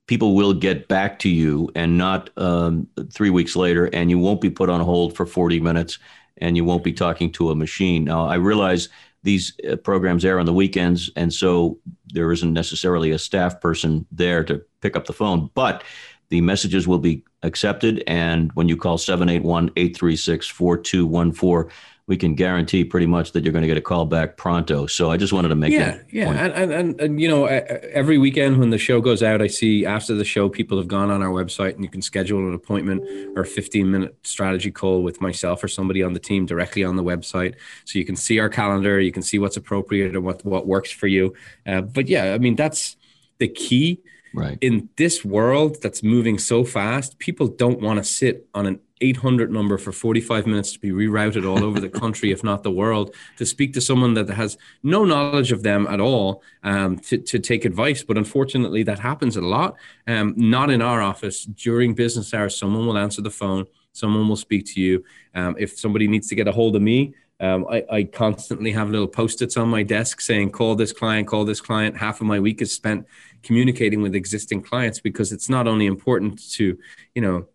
people 0.08 0.34
will 0.34 0.56
get 0.56 0.88
back 0.88 1.20
to 1.20 1.30
you 1.30 1.70
and 1.76 2.00
not 2.00 2.32
um, 2.36 2.88
three 3.14 3.30
weeks 3.30 3.56
later, 3.56 3.86
and 3.94 4.10
you 4.10 4.18
won't 4.18 4.42
be 4.42 4.50
put 4.50 4.72
on 4.72 4.82
hold 4.82 5.16
for 5.16 5.28
40 5.28 5.60
minutes 5.60 6.00
and 6.38 6.58
you 6.58 6.66
won't 6.66 6.84
be 6.84 6.94
talking 6.94 7.32
to 7.34 7.52
a 7.52 7.56
machine. 7.56 8.06
Now, 8.06 8.26
I 8.26 8.36
realize 8.36 8.90
these 9.24 9.54
uh, 9.70 9.76
programs 9.76 10.26
air 10.26 10.40
on 10.40 10.46
the 10.46 10.54
weekends, 10.54 11.12
and 11.16 11.34
so 11.34 11.80
there 12.14 12.32
isn't 12.32 12.54
necessarily 12.54 13.12
a 13.12 13.20
staff 13.20 13.62
person 13.62 14.06
there 14.12 14.44
to 14.44 14.62
pick 14.82 14.96
up 14.96 15.06
the 15.06 15.14
phone, 15.14 15.50
but 15.54 15.84
the 16.30 16.42
messages 16.42 16.88
will 16.88 17.00
be 17.00 17.24
accepted. 17.44 18.04
And 18.08 18.52
when 18.54 18.68
you 18.68 18.78
call 18.78 18.98
781 18.98 19.72
836 19.76 20.48
4214, 20.48 21.72
we 22.08 22.18
can 22.18 22.36
guarantee 22.36 22.84
pretty 22.84 23.06
much 23.06 23.32
that 23.32 23.44
you're 23.44 23.54
going 23.54 23.62
to 23.62 23.68
get 23.68 23.78
a 23.78 23.82
call 23.82 24.06
back 24.06 24.36
pronto. 24.36 24.86
So 24.86 25.12
I 25.12 25.18
just 25.18 25.32
wanted 25.32 25.50
to 25.50 25.56
make 25.56 25.72
yeah, 25.72 26.00
yeah, 26.12 26.30
and, 26.30 26.54
and, 26.54 26.72
and 26.74 27.02
and 27.02 27.22
you 27.22 27.28
know, 27.28 27.46
every 27.46 28.18
weekend 28.18 28.58
when 28.58 28.70
the 28.70 28.78
show 28.78 29.02
goes 29.02 29.24
out, 29.24 29.42
I 29.42 29.48
see 29.48 29.86
after 29.86 30.16
the 30.16 30.26
show 30.26 30.50
people 30.50 30.78
have 30.78 30.88
gone 30.88 31.12
on 31.12 31.22
our 31.22 31.30
website 31.30 31.76
and 31.76 31.84
you 31.84 31.90
can 31.90 32.02
schedule 32.02 32.40
an 32.40 32.54
appointment 32.54 33.04
or 33.38 33.44
a 33.44 33.46
15 33.46 33.90
minute 33.90 34.16
strategy 34.24 34.72
call 34.72 35.04
with 35.04 35.22
myself 35.22 35.64
or 35.64 35.68
somebody 35.68 36.04
on 36.04 36.14
the 36.14 36.20
team 36.20 36.46
directly 36.46 36.84
on 36.84 36.96
the 36.96 37.04
website, 37.04 37.56
so 37.86 38.00
you 38.00 38.06
can 38.06 38.16
see 38.16 38.40
our 38.40 38.50
calendar, 38.50 39.00
you 39.00 39.12
can 39.12 39.24
see 39.24 39.40
what's 39.40 39.58
appropriate 39.58 40.16
and 40.16 40.24
what 40.24 40.44
what 40.44 40.68
works 40.68 40.92
for 40.92 41.08
you. 41.08 41.34
Uh, 41.66 41.82
but 41.82 42.08
yeah, 42.08 42.34
I 42.34 42.40
mean 42.40 42.56
that's 42.56 42.98
the 43.38 43.48
key. 43.48 44.02
Right. 44.34 44.58
In 44.62 44.90
this 44.98 45.26
world 45.26 45.82
that's 45.82 46.04
moving 46.04 46.40
so 46.40 46.64
fast, 46.64 47.20
people 47.20 47.48
don't 47.48 47.82
want 47.82 47.98
to 47.98 48.04
sit 48.04 48.48
on 48.54 48.66
an 48.66 48.80
800 49.02 49.52
number 49.52 49.78
for 49.78 49.92
45 49.92 50.46
minutes 50.46 50.74
to 50.74 50.80
be 50.80 50.92
rerouted 50.92 51.48
all 51.48 51.64
over 51.64 51.80
the 51.80 51.90
country, 52.02 52.32
if 52.32 52.44
not 52.44 52.64
the 52.64 52.72
world, 52.72 53.14
to 53.38 53.46
speak 53.46 53.74
to 53.74 53.82
someone 53.82 54.14
that 54.14 54.30
has 54.30 54.58
no 54.84 55.04
knowledge 55.04 55.52
of 55.52 55.64
them 55.64 55.88
at 55.88 56.00
all 56.00 56.44
um, 56.64 56.98
to, 57.00 57.18
to 57.18 57.40
take 57.40 57.66
advice. 57.66 58.04
But 58.04 58.18
unfortunately, 58.18 58.84
that 58.84 59.00
happens 59.00 59.36
a 59.36 59.42
lot. 59.42 59.76
Um, 60.08 60.34
not 60.38 60.70
in 60.70 60.82
our 60.82 61.02
office. 61.02 61.44
During 61.46 61.94
business 61.94 62.34
hours, 62.34 62.58
someone 62.58 62.86
will 62.86 62.98
answer 62.98 63.22
the 63.22 63.32
phone, 63.32 63.66
someone 63.92 64.30
will 64.30 64.38
speak 64.38 64.66
to 64.74 64.82
you. 64.82 65.04
Um, 65.36 65.56
if 65.60 65.78
somebody 65.78 66.08
needs 66.08 66.28
to 66.30 66.36
get 66.36 66.48
a 66.48 66.52
hold 66.52 66.76
of 66.76 66.82
me, 66.82 67.16
um, 67.42 67.66
I, 67.70 67.84
I, 67.92 68.04
constantly 68.04 68.72
have 68.72 68.92
little 68.92 69.08
post-its 69.08 69.58
on 69.58 69.68
my 69.68 69.82
desk 69.82 70.22
saying, 70.22 70.52
call 70.52 70.76
this 70.76 70.94
client, 70.94 71.28
call 71.28 71.44
this 71.44 71.60
client. 71.60 71.98
Half 71.98 72.22
of 72.22 72.28
my 72.28 72.40
week 72.40 72.62
is 72.62 72.72
spent 72.72 73.08
communicating 73.42 74.04
with 74.04 74.14
existing 74.14 74.62
clients 74.62 75.00
because 75.00 75.32
it's 75.32 75.50
not 75.50 75.68
only 75.68 75.88
important 75.88 76.52
to, 76.52 76.78
you 77.16 77.22
know, 77.22 77.48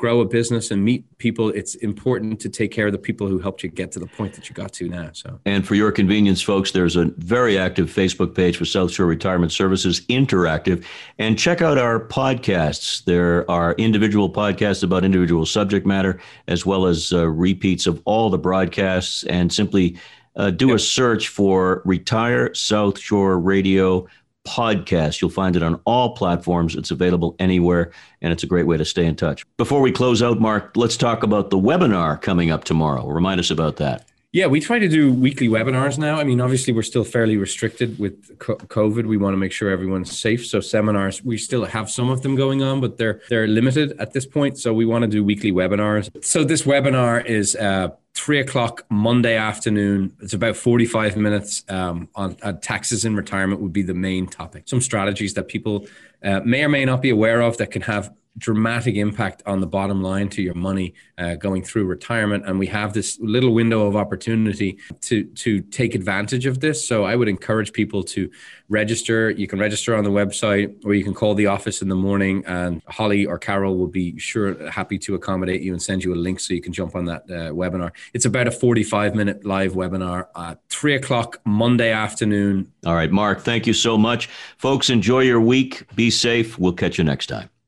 grow 0.00 0.20
a 0.20 0.24
business 0.24 0.70
and 0.70 0.82
meet 0.82 1.04
people, 1.18 1.50
it's 1.50 1.74
important 1.74 2.40
to 2.40 2.48
take 2.48 2.72
care 2.72 2.86
of 2.86 2.92
the 2.92 2.98
people 2.98 3.28
who 3.28 3.38
helped 3.38 3.62
you 3.62 3.68
get 3.68 3.92
to 3.92 3.98
the 3.98 4.06
point 4.06 4.32
that 4.32 4.48
you 4.48 4.54
got 4.54 4.72
to 4.72 4.88
now. 4.88 5.10
So, 5.12 5.38
and 5.44 5.66
for 5.66 5.74
your 5.74 5.92
convenience, 5.92 6.40
folks, 6.40 6.70
there's 6.72 6.96
a 6.96 7.12
very 7.18 7.58
active 7.58 7.90
Facebook 7.90 8.34
page 8.34 8.56
for 8.56 8.64
South 8.64 8.90
Shore 8.90 9.04
Retirement 9.04 9.52
Services, 9.52 10.00
interactive, 10.06 10.86
and 11.18 11.38
check 11.38 11.60
out 11.60 11.76
our 11.76 12.00
podcasts. 12.00 13.04
There 13.04 13.48
are 13.50 13.74
individual 13.74 14.32
podcasts 14.32 14.82
about 14.82 15.04
individual 15.04 15.44
subject 15.44 15.86
matter, 15.86 16.18
as 16.48 16.64
well 16.64 16.86
as 16.86 17.12
uh, 17.12 17.28
repeats 17.28 17.86
of 17.86 18.00
all 18.06 18.30
the 18.30 18.38
broadcasts, 18.38 19.24
and 19.24 19.52
simply. 19.52 19.98
Uh, 20.36 20.48
do 20.48 20.68
yep. 20.68 20.76
a 20.76 20.78
search 20.78 21.26
for 21.26 21.82
Retire 21.84 22.54
South 22.54 23.00
Shore 23.00 23.36
Radio 23.40 24.06
podcast. 24.46 25.20
You'll 25.20 25.30
find 25.30 25.56
it 25.56 25.62
on 25.62 25.80
all 25.84 26.14
platforms. 26.14 26.76
It's 26.76 26.90
available 26.90 27.36
anywhere, 27.38 27.92
and 28.22 28.32
it's 28.32 28.42
a 28.42 28.46
great 28.46 28.66
way 28.66 28.76
to 28.76 28.84
stay 28.84 29.06
in 29.06 29.16
touch. 29.16 29.46
Before 29.56 29.80
we 29.80 29.92
close 29.92 30.22
out, 30.22 30.40
Mark, 30.40 30.76
let's 30.76 30.96
talk 30.96 31.22
about 31.22 31.50
the 31.50 31.58
webinar 31.58 32.20
coming 32.20 32.50
up 32.50 32.64
tomorrow. 32.64 33.06
Remind 33.06 33.40
us 33.40 33.50
about 33.50 33.76
that. 33.76 34.06
Yeah, 34.32 34.46
we 34.46 34.60
try 34.60 34.78
to 34.78 34.88
do 34.88 35.12
weekly 35.12 35.48
webinars 35.48 35.98
now. 35.98 36.20
I 36.20 36.22
mean, 36.22 36.40
obviously, 36.40 36.72
we're 36.72 36.82
still 36.82 37.02
fairly 37.02 37.36
restricted 37.36 37.98
with 37.98 38.38
COVID. 38.38 39.06
We 39.06 39.16
want 39.16 39.32
to 39.32 39.36
make 39.36 39.50
sure 39.50 39.70
everyone's 39.70 40.16
safe. 40.16 40.46
So 40.46 40.60
seminars, 40.60 41.24
we 41.24 41.36
still 41.36 41.64
have 41.64 41.90
some 41.90 42.10
of 42.10 42.22
them 42.22 42.36
going 42.36 42.62
on, 42.62 42.80
but 42.80 42.96
they're 42.96 43.20
they're 43.28 43.48
limited 43.48 43.98
at 43.98 44.12
this 44.12 44.26
point. 44.26 44.56
So 44.56 44.72
we 44.72 44.86
want 44.86 45.02
to 45.02 45.08
do 45.08 45.24
weekly 45.24 45.50
webinars. 45.50 46.24
So 46.24 46.44
this 46.44 46.62
webinar 46.62 47.26
is 47.26 47.56
uh, 47.56 47.88
three 48.14 48.40
o'clock 48.40 48.84
Monday 48.90 49.36
afternoon. 49.36 50.16
It's 50.20 50.32
about 50.32 50.56
45 50.56 51.16
minutes 51.16 51.64
um, 51.68 52.08
on, 52.14 52.36
on, 52.42 52.60
taxes 52.60 53.04
in 53.04 53.14
retirement 53.14 53.60
would 53.60 53.72
be 53.72 53.82
the 53.82 53.94
main 53.94 54.26
topic. 54.26 54.64
Some 54.66 54.80
strategies 54.80 55.34
that 55.34 55.48
people 55.48 55.86
uh, 56.22 56.40
may 56.40 56.64
or 56.64 56.68
may 56.68 56.84
not 56.84 57.02
be 57.02 57.10
aware 57.10 57.40
of 57.40 57.56
that 57.58 57.70
can 57.70 57.82
have 57.82 58.12
dramatic 58.40 58.96
impact 58.96 59.42
on 59.46 59.60
the 59.60 59.66
bottom 59.66 60.02
line 60.02 60.28
to 60.30 60.42
your 60.42 60.54
money 60.54 60.94
uh, 61.18 61.34
going 61.36 61.62
through 61.62 61.84
retirement. 61.84 62.44
And 62.46 62.58
we 62.58 62.66
have 62.66 62.92
this 62.92 63.18
little 63.20 63.54
window 63.54 63.86
of 63.86 63.94
opportunity 63.94 64.78
to 65.02 65.24
to 65.24 65.60
take 65.60 65.94
advantage 65.94 66.46
of 66.46 66.60
this. 66.60 66.84
So 66.84 67.04
i 67.04 67.14
would 67.14 67.28
encourage 67.28 67.72
people 67.72 68.02
to 68.14 68.30
register. 68.68 69.30
You 69.30 69.46
can 69.46 69.58
register 69.58 69.94
on 69.94 70.04
the 70.04 70.10
website 70.10 70.84
or 70.84 70.94
you 70.94 71.04
can 71.04 71.14
call 71.14 71.34
the 71.34 71.46
office 71.46 71.82
in 71.82 71.88
the 71.88 72.00
morning 72.08 72.42
and 72.46 72.82
holly 72.88 73.26
or 73.26 73.38
carol 73.38 73.76
will 73.76 73.92
be 74.02 74.18
sure 74.18 74.70
happy 74.70 74.98
to 74.98 75.14
accommodate 75.14 75.60
you 75.62 75.72
and 75.72 75.82
send 75.82 76.02
you 76.02 76.14
a 76.14 76.20
link 76.26 76.40
so 76.40 76.54
you 76.54 76.62
can 76.62 76.72
jump 76.72 76.96
on 76.96 77.04
that 77.04 77.22
uh, 77.24 77.52
webinar. 77.52 77.90
It's 78.14 78.24
about 78.24 78.46
a 78.46 78.50
45 78.50 79.14
minute 79.14 79.44
live 79.44 79.72
webinar 79.74 80.26
at 80.36 80.58
3 80.70 80.94
o'clock 80.94 81.40
monday 81.44 81.92
afternoon. 81.92 82.72
All 82.86 82.94
right 82.94 83.12
mark 83.12 83.42
thank 83.42 83.66
you 83.66 83.74
so 83.74 83.98
much. 83.98 84.28
Folks 84.56 84.88
enjoy 84.90 85.20
your 85.20 85.40
week. 85.40 85.86
Be 85.94 86.10
safe. 86.10 86.58
We'll 86.58 86.72
catch 86.72 86.96
you 86.98 87.04
next 87.04 87.26
time 87.26 87.59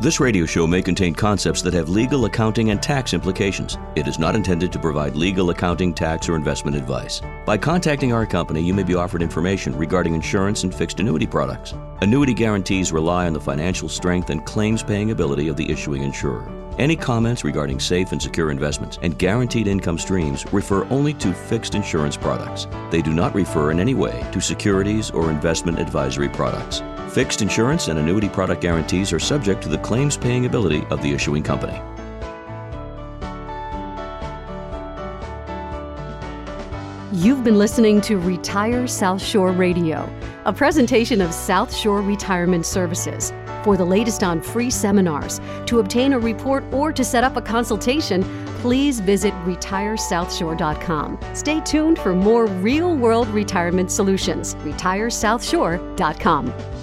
This 0.00 0.18
radio 0.18 0.46
show 0.46 0.66
may 0.66 0.80
contain 0.80 1.14
concepts 1.14 1.60
that 1.60 1.74
have 1.74 1.90
legal, 1.90 2.24
accounting, 2.24 2.70
and 2.70 2.82
tax 2.82 3.12
implications. 3.12 3.76
It 3.96 4.08
is 4.08 4.18
not 4.18 4.34
intended 4.34 4.72
to 4.72 4.78
provide 4.78 5.14
legal, 5.14 5.50
accounting, 5.50 5.92
tax, 5.92 6.26
or 6.26 6.36
investment 6.36 6.74
advice. 6.74 7.20
By 7.44 7.58
contacting 7.58 8.10
our 8.10 8.24
company, 8.24 8.62
you 8.62 8.72
may 8.72 8.82
be 8.82 8.94
offered 8.94 9.20
information 9.20 9.76
regarding 9.76 10.14
insurance 10.14 10.64
and 10.64 10.74
fixed 10.74 11.00
annuity 11.00 11.26
products. 11.26 11.74
Annuity 12.00 12.32
guarantees 12.32 12.92
rely 12.92 13.26
on 13.26 13.34
the 13.34 13.40
financial 13.40 13.90
strength 13.90 14.30
and 14.30 14.42
claims 14.46 14.82
paying 14.82 15.10
ability 15.10 15.48
of 15.48 15.56
the 15.56 15.70
issuing 15.70 16.02
insurer. 16.02 16.50
Any 16.78 16.96
comments 16.96 17.44
regarding 17.44 17.80
safe 17.80 18.12
and 18.12 18.22
secure 18.22 18.50
investments 18.50 18.98
and 19.02 19.18
guaranteed 19.18 19.66
income 19.66 19.98
streams 19.98 20.50
refer 20.52 20.86
only 20.86 21.12
to 21.14 21.34
fixed 21.34 21.74
insurance 21.74 22.16
products. 22.16 22.66
They 22.90 23.02
do 23.02 23.12
not 23.12 23.34
refer 23.34 23.70
in 23.70 23.80
any 23.80 23.94
way 23.94 24.26
to 24.32 24.40
securities 24.40 25.10
or 25.10 25.30
investment 25.30 25.78
advisory 25.78 26.28
products. 26.28 26.82
Fixed 27.12 27.42
insurance 27.42 27.88
and 27.88 27.98
annuity 27.98 28.28
product 28.28 28.62
guarantees 28.62 29.12
are 29.12 29.18
subject 29.18 29.62
to 29.62 29.68
the 29.68 29.78
claims 29.78 30.16
paying 30.16 30.46
ability 30.46 30.84
of 30.90 31.02
the 31.02 31.12
issuing 31.12 31.42
company. 31.42 31.80
You've 37.12 37.42
been 37.42 37.58
listening 37.58 38.00
to 38.02 38.16
Retire 38.16 38.86
South 38.86 39.20
Shore 39.20 39.50
Radio, 39.50 40.08
a 40.44 40.52
presentation 40.52 41.20
of 41.20 41.34
South 41.34 41.74
Shore 41.74 42.00
Retirement 42.00 42.64
Services. 42.64 43.32
For 43.62 43.76
the 43.76 43.84
latest 43.84 44.22
on 44.22 44.40
free 44.40 44.70
seminars, 44.70 45.38
to 45.66 45.80
obtain 45.80 46.14
a 46.14 46.18
report, 46.18 46.64
or 46.72 46.92
to 46.92 47.04
set 47.04 47.24
up 47.24 47.36
a 47.36 47.42
consultation, 47.42 48.22
please 48.60 49.00
visit 49.00 49.34
retiresouthshore.com. 49.44 51.18
Stay 51.34 51.60
tuned 51.60 51.98
for 51.98 52.14
more 52.14 52.46
real 52.46 52.96
world 52.96 53.28
retirement 53.28 53.90
solutions. 53.90 54.54
RetireSouthShore.com. 54.56 56.79